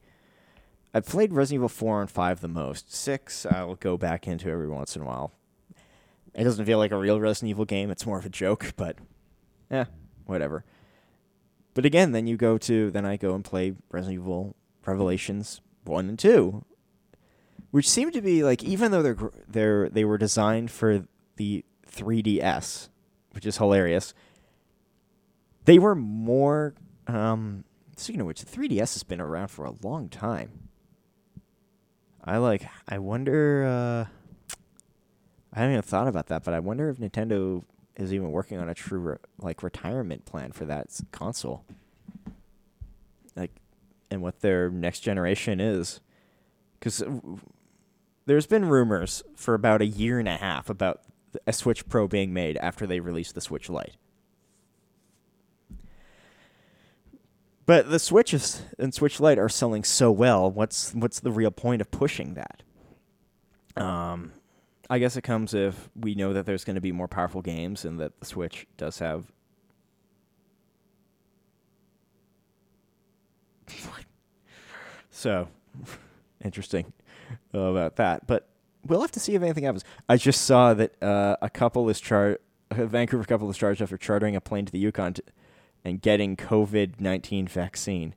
[0.93, 2.93] I've played Resident Evil four and five the most.
[2.93, 5.31] Six I'll go back into every once in a while.
[6.33, 7.89] It doesn't feel like a real Resident Evil game.
[7.89, 8.97] It's more of a joke, but
[9.69, 9.85] yeah,
[10.29, 10.63] whatever.
[11.73, 14.55] But again, then you go to then I go and play Resident Evil
[14.85, 16.65] Revelations one and two,
[17.71, 21.05] which seem to be like even though they're they're they were designed for
[21.35, 22.89] the 3DS,
[23.31, 24.13] which is hilarious.
[25.65, 26.73] They were more.
[27.07, 27.63] Um,
[27.95, 30.69] speaking of which, the 3DS has been around for a long time.
[32.23, 32.67] I like.
[32.87, 33.65] I wonder.
[33.65, 34.55] Uh,
[35.53, 37.63] I haven't even thought about that, but I wonder if Nintendo
[37.99, 41.65] is even working on a true re- like retirement plan for that console.
[43.35, 43.51] Like,
[44.09, 45.99] and what their next generation is,
[46.79, 47.03] because
[48.25, 51.01] there's been rumors for about a year and a half about
[51.45, 53.97] a Switch Pro being made after they released the Switch Lite.
[57.65, 60.49] But the Switches and Switch Lite are selling so well.
[60.49, 62.63] What's what's the real point of pushing that?
[63.79, 64.31] Um,
[64.89, 67.85] I guess it comes if we know that there's going to be more powerful games
[67.85, 69.31] and that the Switch does have.
[75.11, 75.47] so,
[76.43, 76.91] interesting
[77.53, 78.25] about that.
[78.25, 78.47] But
[78.85, 79.83] we'll have to see if anything happens.
[80.07, 82.39] I just saw that uh, a couple is char-
[82.71, 85.15] a Vancouver couple is charged after chartering a plane to the Yukon
[85.83, 88.15] and getting COVID nineteen vaccine.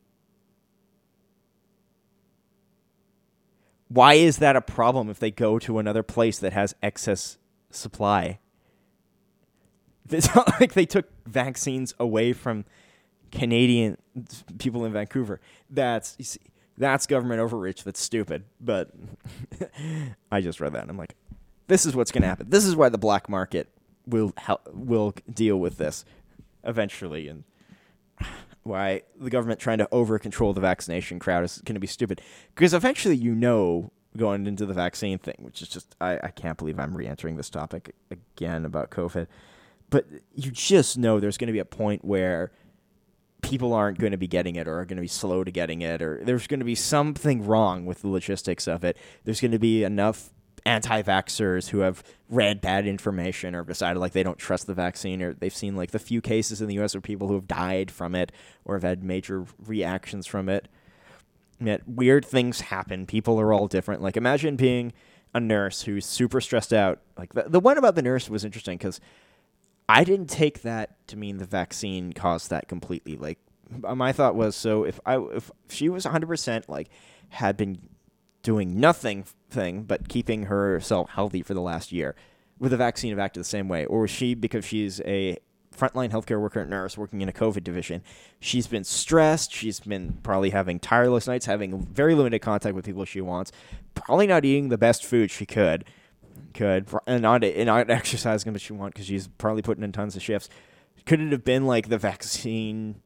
[3.92, 7.38] Why is that a problem if they go to another place that has excess
[7.70, 8.38] supply?
[10.10, 12.64] It's not like they took vaccines away from
[13.30, 13.96] Canadian
[14.58, 15.40] people in Vancouver.
[15.70, 16.40] That's see,
[16.76, 17.84] that's government overreach.
[17.84, 18.44] That's stupid.
[18.60, 18.90] But
[20.32, 21.14] I just read that and I'm like,
[21.68, 22.50] this is what's going to happen.
[22.50, 23.68] This is why the black market
[24.06, 26.04] will help, will deal with this
[26.64, 27.44] eventually, and
[28.62, 32.20] why the government trying to over control the vaccination crowd is going to be stupid.
[32.54, 36.58] Because eventually, you know, going into the vaccine thing, which is just I, I can't
[36.58, 39.26] believe I'm re-entering this topic again about COVID,
[39.90, 42.52] but you just know there's going to be a point where
[43.42, 45.82] people aren't going to be getting it or are going to be slow to getting
[45.82, 48.96] it or there's going to be something wrong with the logistics of it.
[49.24, 50.30] There's going to be enough
[50.64, 55.34] anti-vaxxers who have read bad information or decided like they don't trust the vaccine or
[55.34, 58.14] they've seen like the few cases in the US of people who have died from
[58.14, 58.32] it
[58.64, 60.68] or have had major reactions from it.
[61.60, 63.06] Yet weird things happen.
[63.06, 64.02] People are all different.
[64.02, 64.92] Like imagine being
[65.34, 67.00] a nurse who's super stressed out.
[67.16, 69.00] Like the, the one about the nurse was interesting because
[69.88, 73.16] I didn't take that to mean the vaccine caused that completely.
[73.16, 73.38] Like
[73.80, 76.88] my thought was, so if I if she was 100% like
[77.30, 77.78] had been
[78.42, 82.14] doing nothing thing but keeping herself healthy for the last year,
[82.58, 85.38] would the vaccine have acted the same way, or was she because she's a
[85.76, 88.02] frontline healthcare worker nurse working in a COVID division.
[88.40, 89.52] She's been stressed.
[89.52, 93.52] She's been probably having tireless nights, having very limited contact with people she wants,
[93.94, 95.84] probably not eating the best food she could,
[96.54, 100.16] could and not and not exercising what she want because she's probably putting in tons
[100.16, 100.48] of shifts.
[101.04, 103.00] Could it have been like the vaccine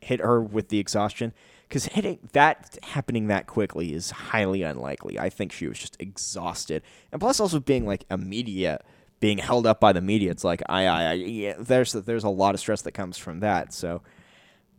[0.00, 1.32] hit her with the exhaustion?
[1.70, 1.88] Because
[2.32, 5.20] that happening that quickly is highly unlikely.
[5.20, 8.80] I think she was just exhausted, and plus also being like a media
[9.20, 10.32] being held up by the media.
[10.32, 13.40] It's like I, I, I yeah, there's there's a lot of stress that comes from
[13.40, 13.72] that.
[13.72, 14.02] So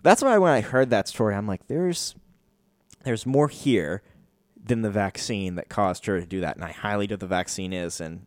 [0.04, 2.16] that's why when I heard that story, I'm like, there's
[3.04, 4.02] there's more here
[4.62, 7.72] than the vaccine that caused her to do that, and I highly doubt the vaccine
[7.72, 8.02] is.
[8.02, 8.26] And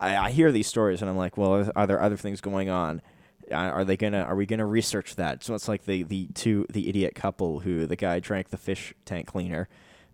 [0.00, 3.02] I, I hear these stories, and I'm like, well, are there other things going on?
[3.52, 4.20] Are they gonna?
[4.22, 5.42] Are we gonna research that?
[5.42, 8.94] So it's like the the two the idiot couple who the guy drank the fish
[9.04, 9.68] tank cleaner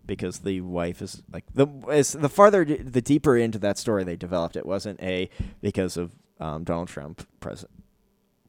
[0.07, 4.17] because the wife is like the is the farther the deeper into that story they
[4.17, 5.29] developed it wasn't a
[5.61, 7.83] because of um, Donald Trump president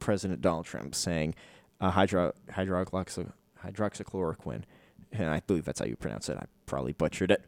[0.00, 1.34] President Donald Trump saying
[1.80, 3.30] uh, hydro hydroxy,
[3.64, 4.62] hydroxychloroquine
[5.12, 7.44] and I believe that's how you pronounce it I probably butchered it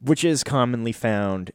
[0.00, 1.50] which is commonly found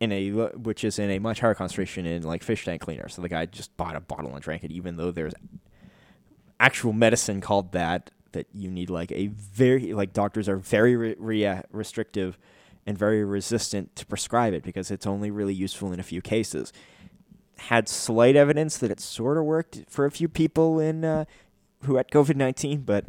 [0.00, 3.22] in a which is in a much higher concentration in like fish tank cleaner so
[3.22, 5.32] the guy just bought a bottle and drank it even though there's
[6.60, 11.16] actual medicine called that that you need like a very like doctors are very re-
[11.18, 12.38] re- restrictive
[12.86, 16.72] and very resistant to prescribe it because it's only really useful in a few cases.
[17.56, 21.24] Had slight evidence that it sort of worked for a few people in uh,
[21.82, 23.04] who had COVID nineteen, but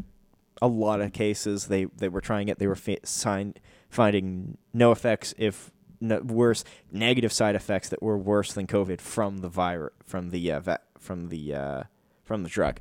[0.61, 2.57] a lot of cases they they were trying it.
[2.57, 3.59] They were signed,
[3.89, 5.71] finding no effects, if
[6.01, 10.59] worse, negative side effects that were worse than COVID from the virus from the uh,
[10.59, 11.83] va- from the uh,
[12.23, 12.79] from the drug.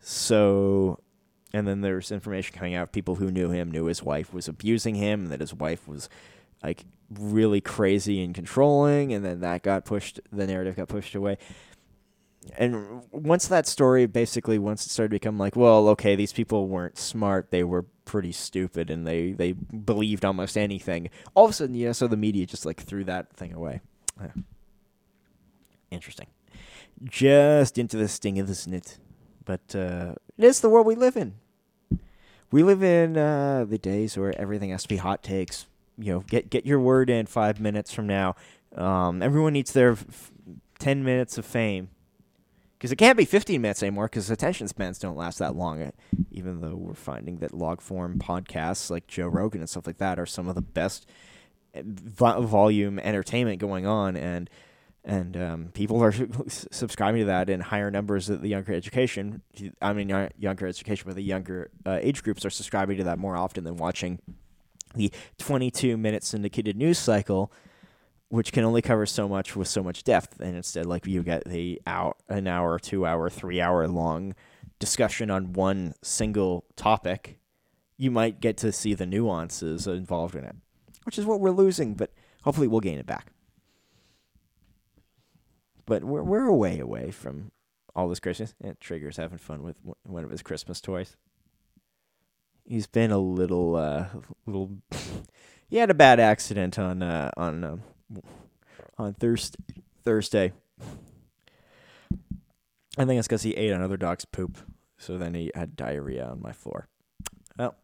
[0.00, 1.00] So
[1.52, 4.94] and then there's information coming out people who knew him knew his wife was abusing
[4.94, 6.08] him that his wife was
[6.62, 11.38] like really crazy and controlling and then that got pushed the narrative got pushed away
[12.56, 16.68] and once that story basically once it started to become like well okay these people
[16.68, 21.54] weren't smart they were pretty stupid and they they believed almost anything all of a
[21.54, 23.80] sudden yeah so the media just like threw that thing away
[24.20, 24.30] yeah.
[25.90, 26.26] interesting
[27.04, 28.98] just into the sting of isn't it
[29.46, 31.36] but uh, it is the world we live in.
[32.50, 35.66] We live in uh, the days where everything has to be hot takes.
[35.96, 38.34] You know, get get your word in five minutes from now.
[38.74, 40.30] Um, everyone needs their f-
[40.78, 41.88] ten minutes of fame.
[42.78, 45.82] Because it can't be 15 minutes anymore because attention spans don't last that long.
[45.82, 45.90] uh,
[46.30, 50.18] Even though we're finding that log form podcasts like Joe Rogan and stuff like that
[50.18, 51.06] are some of the best
[51.74, 54.50] uh, volume entertainment going on, and
[55.04, 56.12] and um, people are
[56.48, 59.42] subscribing to that in higher numbers at the younger education.
[59.80, 60.08] I mean,
[60.38, 63.76] younger education, but the younger uh, age groups are subscribing to that more often than
[63.76, 64.18] watching
[64.94, 67.52] the 22 minute syndicated news cycle
[68.28, 71.44] which can only cover so much with so much depth and instead like you get
[71.44, 74.34] the hour an hour two hour three hour long
[74.78, 77.38] discussion on one single topic
[77.96, 80.56] you might get to see the nuances involved in it
[81.04, 82.10] which is what we're losing but
[82.46, 83.32] hopefully we'll gain it back.
[85.84, 87.50] But we're, we're a way away from
[87.94, 91.16] all this christmas and trigger's having fun with one of his christmas toys.
[92.64, 94.06] He's been a little uh
[94.46, 94.78] little
[95.68, 97.82] he had a bad accident on uh on um,
[98.98, 99.58] on Thursday.
[100.04, 100.52] Thursday.
[102.98, 104.58] I think it's because he ate another dog's poop.
[104.98, 106.88] So then he had diarrhea on my floor.
[107.58, 107.74] Well,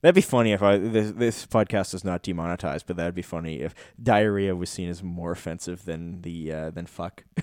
[0.00, 3.60] that'd be funny if I this this podcast is not demonetized, but that'd be funny
[3.60, 7.24] if diarrhea was seen as more offensive than the uh, than fuck.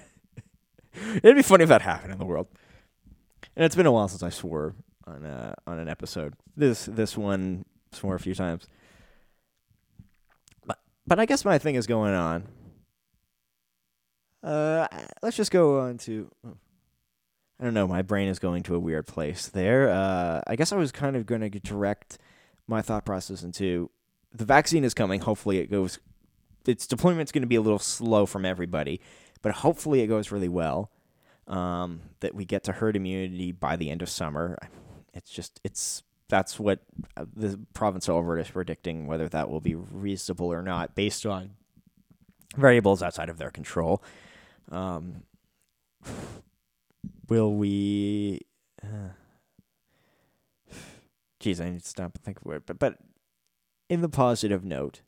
[1.18, 2.48] It'd be funny if that happened in the world.
[3.56, 4.74] And it's been a while since I swore
[5.06, 6.34] on uh, on an episode.
[6.56, 8.68] This this one swore a few times.
[11.08, 12.44] But I guess my thing is going on.
[14.44, 14.88] Uh,
[15.24, 16.30] let's just go on to.
[17.60, 17.88] I don't know.
[17.88, 19.90] My brain is going to a weird place there.
[19.90, 22.20] Uh, I guess I was kind of going to direct
[22.68, 23.90] my thought process into
[24.34, 25.22] the vaccine is coming.
[25.22, 26.00] Hopefully, it goes.
[26.66, 29.00] Its deployment's going to be a little slow from everybody,
[29.42, 30.92] but hopefully, it goes really well.
[31.48, 34.58] Um, that we get to herd immunity by the end of summer.
[35.14, 36.80] It's just it's that's what
[37.16, 39.08] uh, the province Alberta is predicting.
[39.08, 41.52] Whether that will be reasonable or not, based on
[42.56, 44.04] variables outside of their control.
[44.72, 45.24] Um,
[47.30, 48.42] will we?
[48.84, 49.10] Uh,
[51.40, 52.66] geez, I need to stop and think of it.
[52.66, 52.98] But but
[53.90, 55.02] in the positive note,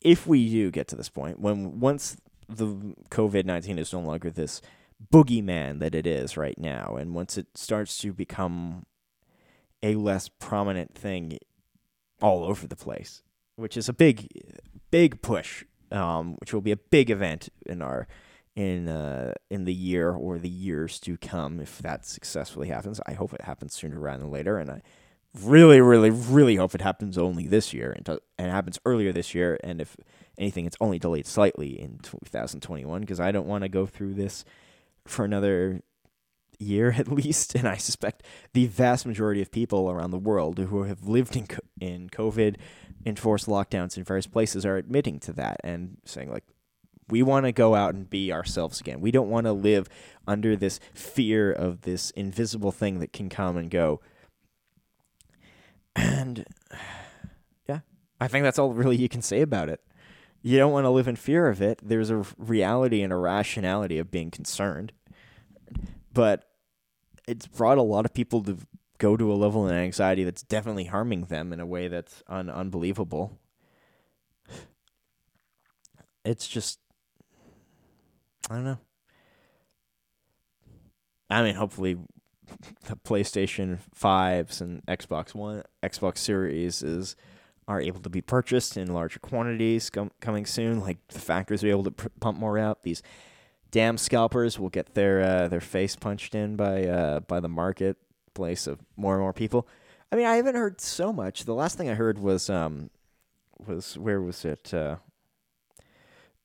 [0.00, 2.16] if we do get to this point, when once
[2.48, 4.62] the COVID nineteen is no longer this
[5.12, 8.84] boogeyman that it is right now, and once it starts to become
[9.82, 11.38] a less prominent thing
[12.20, 13.22] all over the place,
[13.56, 14.28] which is a big,
[14.90, 18.06] big push, um, which will be a big event in our
[18.56, 23.00] in uh, in the year or the years to come if that successfully happens.
[23.06, 24.82] I hope it happens sooner rather than later, and I
[25.38, 29.34] really, really, really hope it happens only this year and, to, and happens earlier this
[29.34, 29.58] year.
[29.62, 29.96] And if
[30.38, 34.44] anything, it's only delayed slightly in 2021 because I don't want to go through this
[35.06, 35.82] for another
[36.60, 37.54] year at least.
[37.54, 41.46] And I suspect the vast majority of people around the world who have lived in
[41.80, 42.56] in COVID
[43.06, 46.44] enforced lockdowns in various places are admitting to that and saying like
[47.08, 49.00] we want to go out and be ourselves again.
[49.00, 49.88] We don't want to live
[50.26, 54.00] under this fear of this invisible thing that can come and go.
[55.96, 56.46] And
[57.68, 57.80] yeah,
[58.20, 59.80] I think that's all really you can say about it.
[60.42, 61.80] You don't want to live in fear of it.
[61.82, 64.92] There's a reality and a rationality of being concerned.
[66.14, 66.49] But
[67.26, 68.58] it's brought a lot of people to
[68.98, 72.50] go to a level of anxiety that's definitely harming them in a way that's un-
[72.50, 73.38] unbelievable.
[76.24, 76.78] It's just
[78.50, 78.78] I don't know.
[81.30, 81.96] I mean, hopefully,
[82.86, 87.16] the PlayStation fives and Xbox One, Xbox Series is
[87.68, 90.80] are able to be purchased in larger quantities com- coming soon.
[90.80, 92.82] Like the factories are able to pr- pump more out.
[92.82, 93.02] These
[93.70, 98.66] damn scalpers will get their uh, their face punched in by uh, by the marketplace
[98.66, 99.66] of more and more people.
[100.12, 101.44] I mean, I haven't heard so much.
[101.44, 102.90] The last thing I heard was um
[103.66, 104.72] was where was it?
[104.74, 104.96] Uh,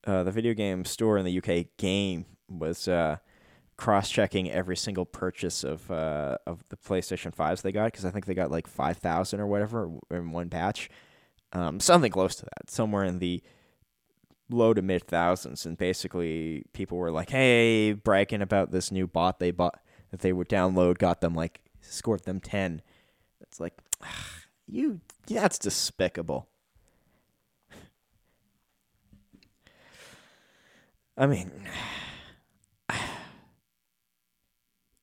[0.06, 3.16] uh, the video game store in the UK, Game, was uh,
[3.76, 8.26] cross-checking every single purchase of uh, of the PlayStation fives they got because I think
[8.26, 10.88] they got like five thousand or whatever in one batch,
[11.52, 13.42] um, something close to that, somewhere in the
[14.50, 15.66] low to mid thousands.
[15.66, 19.78] And basically, people were like, "Hey, bragging about this new bot they bought
[20.10, 22.82] that they would download, got them like scored them ten.
[23.40, 23.74] It's like,
[24.66, 26.48] you, that's despicable."
[31.16, 31.50] I mean,
[32.88, 33.00] I,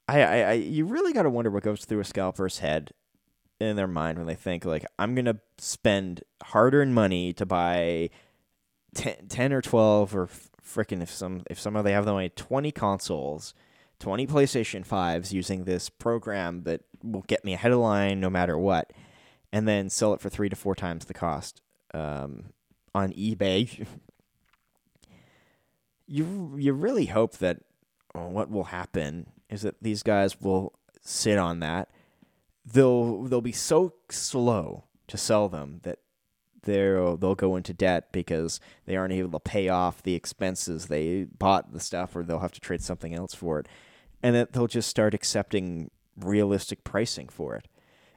[0.08, 2.92] I, I, you really got to wonder what goes through a scalper's head
[3.60, 8.10] in their mind when they think like, I'm gonna spend hard-earned money to buy
[8.94, 12.72] 10, 10 or twelve or freaking if some if some of they have money, twenty
[12.72, 13.54] consoles,
[14.00, 18.58] twenty PlayStation fives using this program that will get me ahead of line no matter
[18.58, 18.92] what,
[19.52, 21.62] and then sell it for three to four times the cost
[21.94, 22.46] um,
[22.96, 23.86] on eBay
[26.08, 27.60] you you really hope that
[28.14, 31.90] well, what will happen is that these guys will sit on that.
[32.66, 36.00] They'll they'll be so slow to sell them that
[36.64, 41.24] they'll they'll go into debt because they aren't able to pay off the expenses they
[41.24, 43.68] bought the stuff or they'll have to trade something else for it.
[44.22, 47.68] And that they'll just start accepting realistic pricing for it.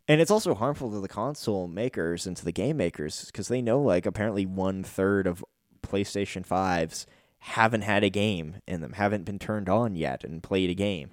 [0.09, 3.61] And it's also harmful to the console makers and to the game makers because they
[3.61, 5.45] know like apparently one third of
[5.83, 7.07] PlayStation 5s
[7.39, 11.11] haven't had a game in them, haven't been turned on yet and played a game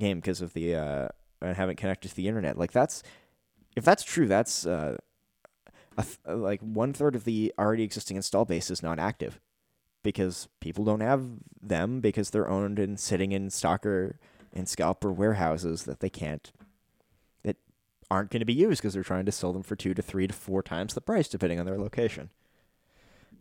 [0.00, 1.08] game because of the uh
[1.40, 2.56] and haven't connected to the internet.
[2.58, 3.02] Like that's
[3.76, 4.96] if that's true, that's uh
[6.00, 9.40] th- like one third of the already existing install base is not active
[10.02, 11.24] because people don't have
[11.60, 14.18] them because they're owned and sitting in stalker
[14.52, 16.52] and scalper warehouses that they can't
[17.42, 17.56] that
[18.10, 20.26] aren't going to be used because they're trying to sell them for two to three
[20.26, 22.30] to four times the price depending on their location.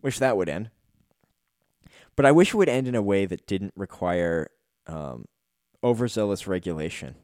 [0.02, 0.70] Wish that would end.
[2.16, 4.50] But I wish it would end in a way that didn't require
[4.88, 5.26] um,
[5.84, 7.16] overzealous regulation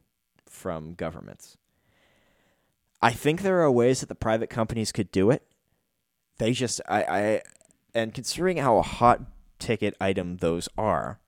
[0.45, 1.57] from governments.
[3.01, 5.43] I think there are ways that the private companies could do it.
[6.37, 7.41] They just I, I
[7.93, 9.21] and considering how a hot
[9.59, 11.19] ticket item those are,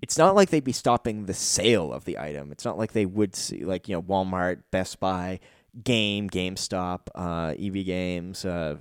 [0.00, 2.52] it's not like they'd be stopping the sale of the item.
[2.52, 5.40] It's not like they would see like you know Walmart, Best Buy,
[5.82, 8.76] Game, GameStop, uh, EB Games, uh,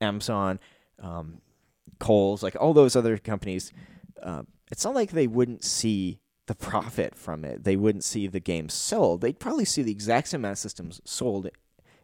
[0.00, 0.58] Amazon,
[1.02, 1.40] um,
[2.42, 3.72] like all those other companies.
[4.22, 7.64] Uh, it's not like they wouldn't see the profit from it.
[7.64, 9.20] They wouldn't see the games sold.
[9.20, 11.48] They'd probably see the exact same amount of systems sold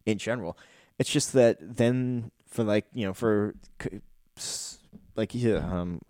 [0.04, 0.58] in general.
[0.98, 3.54] It's just that then for like you know for
[5.16, 6.00] like um,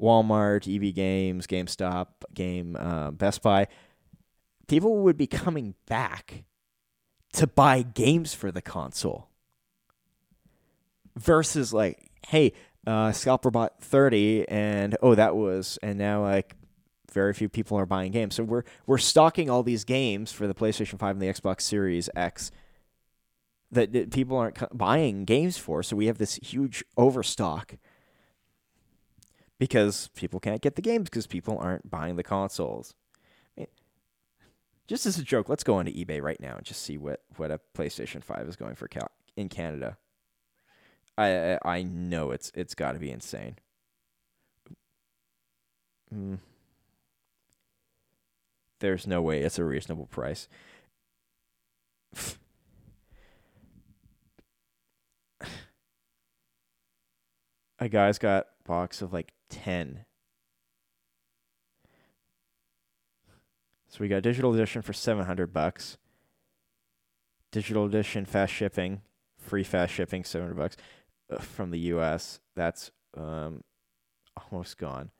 [0.00, 3.68] Walmart, EB Games, GameStop, Game, uh, Best Buy,
[4.66, 6.44] people would be coming back
[7.32, 9.28] to buy games for the console
[11.16, 12.52] versus like, hey,
[12.86, 16.56] uh, scalper bought 30 and oh that was and now like
[17.12, 18.34] very few people are buying games.
[18.34, 22.08] So we're we're stocking all these games for the PlayStation 5 and the Xbox Series
[22.14, 22.50] X
[23.70, 25.82] that, that people aren't buying games for.
[25.82, 27.76] So we have this huge overstock
[29.58, 32.94] because people can't get the games because people aren't buying the consoles.
[34.86, 37.50] just as a joke, let's go onto eBay right now and just see what, what
[37.50, 38.88] a PlayStation 5 is going for
[39.36, 39.96] in Canada.
[41.18, 43.56] I I know it's it's got to be insane.
[46.14, 46.38] Mm
[48.80, 50.48] there's no way it's a reasonable price.
[57.78, 60.04] a guy's got box of like 10.
[63.88, 65.96] So we got digital edition for 700 bucks.
[67.52, 69.02] Digital edition fast shipping,
[69.36, 70.76] free fast shipping 700 bucks
[71.40, 72.40] from the US.
[72.54, 73.62] That's um
[74.50, 75.10] almost gone.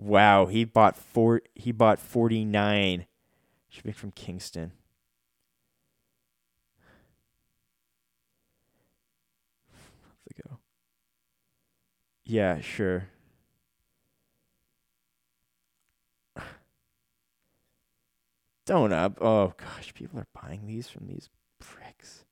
[0.00, 1.42] Wow, he bought four.
[1.54, 3.06] He bought forty nine.
[3.68, 4.72] Should be from Kingston.
[10.48, 10.58] go.
[12.24, 13.08] Yeah, sure.
[18.64, 19.18] Don't up.
[19.20, 21.28] Oh gosh, people are buying these from these
[21.58, 22.24] pricks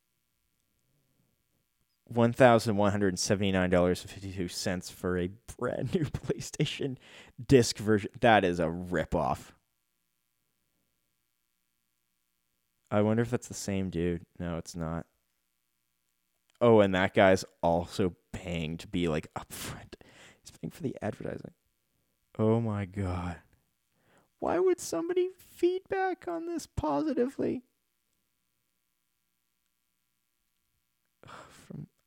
[2.09, 6.05] one thousand one hundred seventy nine dollars and fifty two cents for a brand new
[6.05, 6.97] PlayStation
[7.47, 8.11] disc version.
[8.21, 9.53] That is a ripoff.
[12.91, 14.23] I wonder if that's the same dude.
[14.39, 15.05] No, it's not.
[16.61, 19.95] Oh, and that guy's also paying to be like upfront.
[20.41, 21.53] He's paying for the advertising.
[22.39, 23.37] Oh my god.
[24.41, 27.65] Why would somebody feedback on this positively?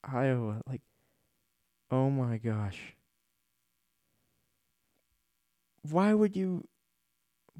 [0.04, 0.62] Iowa.
[0.68, 0.82] Like,
[1.90, 2.96] oh my gosh.
[5.90, 6.68] Why would you?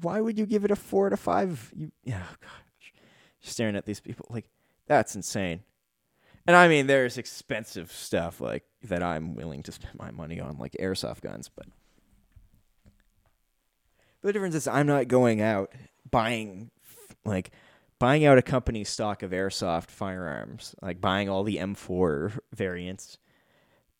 [0.00, 1.72] Why would you give it a four to five?
[1.74, 2.92] You, yeah, oh gosh,
[3.40, 4.46] staring at these people like
[4.86, 5.62] that's insane.
[6.46, 10.58] And I mean, there's expensive stuff like that I'm willing to spend my money on,
[10.58, 11.48] like airsoft guns.
[11.54, 11.66] But
[14.22, 15.72] the difference is, I'm not going out
[16.10, 16.70] buying
[17.24, 17.52] like
[18.02, 23.16] buying out a company's stock of airsoft firearms, like buying all the M4 variants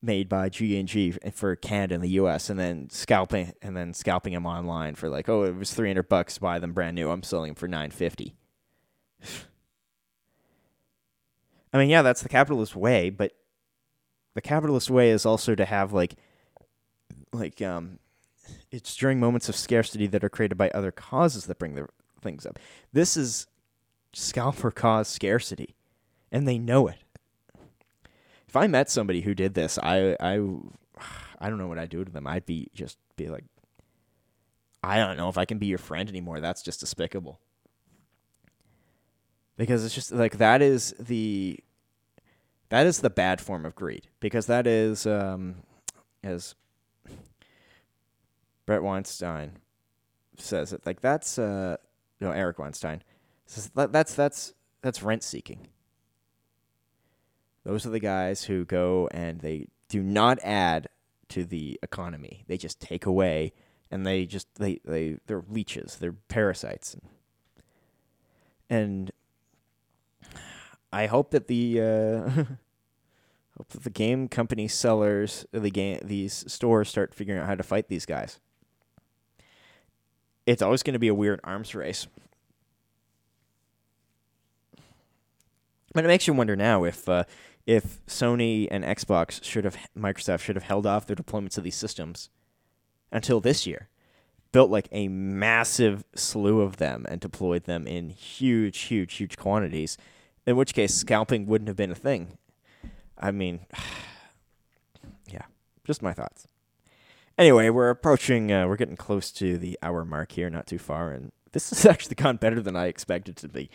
[0.02, 4.44] made by G&G for Canada and the US and then scalping and then scalping them
[4.44, 7.12] online for like, oh, it was 300 bucks to buy them brand new.
[7.12, 8.34] I'm selling them for 950.
[11.72, 13.30] I mean, yeah, that's the capitalist way, but
[14.34, 16.16] the capitalist way is also to have like
[17.32, 18.00] like um
[18.72, 21.86] it's during moments of scarcity that are created by other causes that bring the
[22.20, 22.58] things up.
[22.92, 23.46] This is
[24.12, 25.74] scalper cause scarcity,
[26.30, 26.96] and they know it.
[28.48, 30.40] if I met somebody who did this, I I
[31.38, 32.26] I don't know what I'd do to them.
[32.26, 33.44] I'd be just be like,
[34.82, 36.40] I don't know if I can be your friend anymore.
[36.40, 37.40] That's just despicable.
[39.56, 41.58] Because it's just like that is the
[42.68, 44.08] that is the bad form of greed.
[44.20, 45.56] Because that is um,
[46.22, 46.54] as
[48.66, 49.52] Bret Weinstein
[50.38, 51.76] says it like that's uh
[52.20, 53.02] no Eric Weinstein
[53.74, 55.68] that's that's that's rent seeking.
[57.64, 60.88] Those are the guys who go and they do not add
[61.28, 62.44] to the economy.
[62.48, 63.52] They just take away
[63.90, 66.96] and they just they they they're leeches, they're parasites.
[68.68, 69.12] And
[70.92, 72.30] I hope that the uh,
[73.56, 77.62] hope that the game company sellers, the game these stores start figuring out how to
[77.62, 78.40] fight these guys.
[80.46, 82.08] It's always going to be a weird arms race.
[85.92, 87.24] But it makes you wonder now if uh,
[87.66, 91.76] if Sony and Xbox should have Microsoft should have held off their deployments of these
[91.76, 92.30] systems
[93.10, 93.88] until this year,
[94.52, 99.96] built like a massive slew of them and deployed them in huge, huge, huge quantities.
[100.46, 102.36] In which case, scalping wouldn't have been a thing.
[103.18, 103.60] I mean,
[105.30, 105.44] yeah,
[105.84, 106.48] just my thoughts.
[107.38, 108.50] Anyway, we're approaching.
[108.50, 111.86] Uh, we're getting close to the hour mark here, not too far, and this has
[111.86, 113.70] actually gone better than I expected to be.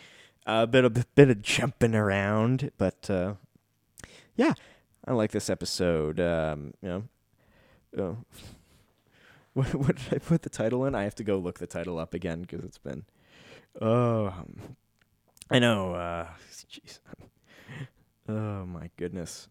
[0.50, 3.34] A bit of bit of jumping around, but uh,
[4.34, 4.54] yeah,
[5.06, 6.18] I like this episode.
[6.20, 7.02] Um, you know,
[8.02, 8.14] uh,
[9.52, 10.94] what what did I put the title in?
[10.94, 13.04] I have to go look the title up again because it's been.
[13.78, 14.32] Oh,
[15.50, 15.92] I know.
[15.92, 16.28] Uh,
[16.72, 17.00] jeez.
[18.26, 19.48] oh my goodness.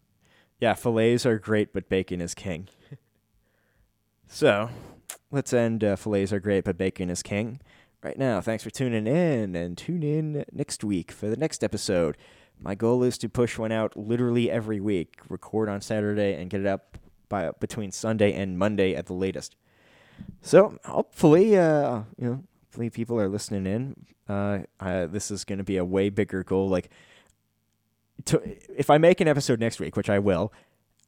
[0.58, 2.66] Yeah, fillets are great, but bacon is king.
[4.26, 4.68] so,
[5.30, 5.84] let's end.
[5.84, 7.60] Uh, fillets are great, but bacon is king.
[8.00, 12.16] Right now, thanks for tuning in, and tune in next week for the next episode.
[12.60, 16.60] My goal is to push one out literally every week, record on Saturday, and get
[16.60, 16.96] it up
[17.28, 19.56] by between Sunday and Monday at the latest.
[20.42, 23.96] So hopefully, uh, you know, hopefully people are listening in.
[24.28, 26.68] Uh, this is going to be a way bigger goal.
[26.68, 26.90] Like,
[28.26, 28.40] to,
[28.76, 30.52] if I make an episode next week, which I will,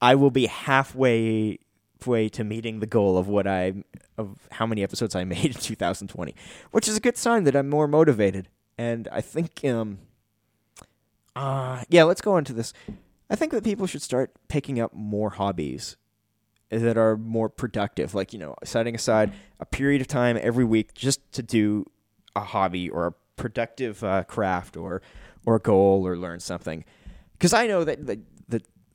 [0.01, 1.61] I will be halfway
[2.07, 3.75] way to meeting the goal of what I
[4.19, 6.35] of how many episodes I made in 2020,
[6.71, 8.49] which is a good sign that I'm more motivated.
[8.79, 9.99] And I think, um,
[11.37, 12.73] uh, yeah, let's go into this.
[13.29, 15.97] I think that people should start picking up more hobbies
[16.71, 18.15] that are more productive.
[18.15, 21.87] Like, you know, setting aside a period of time every week just to do
[22.35, 25.03] a hobby or a productive uh, craft or
[25.47, 26.85] or goal or learn something.
[27.33, 28.19] Because I know that that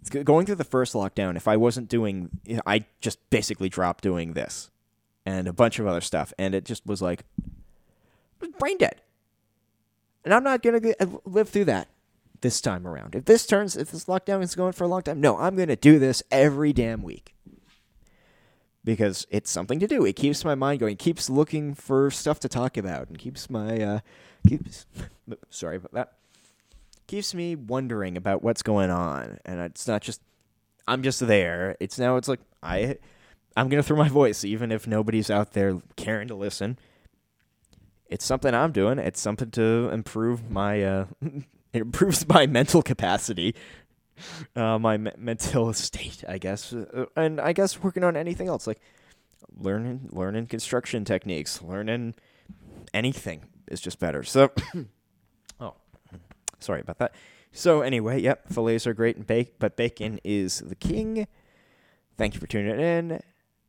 [0.10, 2.30] going through the first lockdown, if I wasn't doing,
[2.66, 4.70] I just basically dropped doing this
[5.26, 7.26] and a bunch of other stuff, and it just was like
[8.60, 9.02] brain dead.
[10.24, 10.82] And I'm not gonna
[11.26, 11.88] live through that
[12.42, 13.16] this time around.
[13.16, 15.76] If this turns, if this lockdown is going for a long time, no, I'm gonna
[15.76, 17.36] do this every damn week
[18.84, 20.06] because it's something to do.
[20.06, 23.82] It keeps my mind going, keeps looking for stuff to talk about, and keeps my
[23.82, 24.00] uh,
[24.48, 24.86] keeps
[25.50, 26.14] sorry about that
[27.08, 30.22] keeps me wondering about what's going on, and it's not just
[30.88, 31.76] I'm just there.
[31.80, 32.98] It's now it's like I
[33.56, 36.78] I'm gonna throw my voice even if nobody's out there caring to listen.
[38.08, 39.00] It's something I'm doing.
[39.00, 41.44] It's something to improve my uh, it
[41.82, 43.56] improves my mental capacity,
[44.56, 48.68] uh, my me- mental state, I guess, uh, and I guess working on anything else
[48.68, 48.80] like
[49.58, 52.16] learning learning construction techniques, learning
[52.94, 54.24] anything is just better.
[54.24, 54.52] So.
[56.66, 57.14] Sorry about that.
[57.52, 61.28] So anyway, yep, fillets are great and bake, but bacon is the king.
[62.18, 63.22] Thank you for tuning in,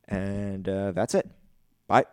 [0.07, 1.29] and uh, that's it.
[1.87, 2.05] Bye.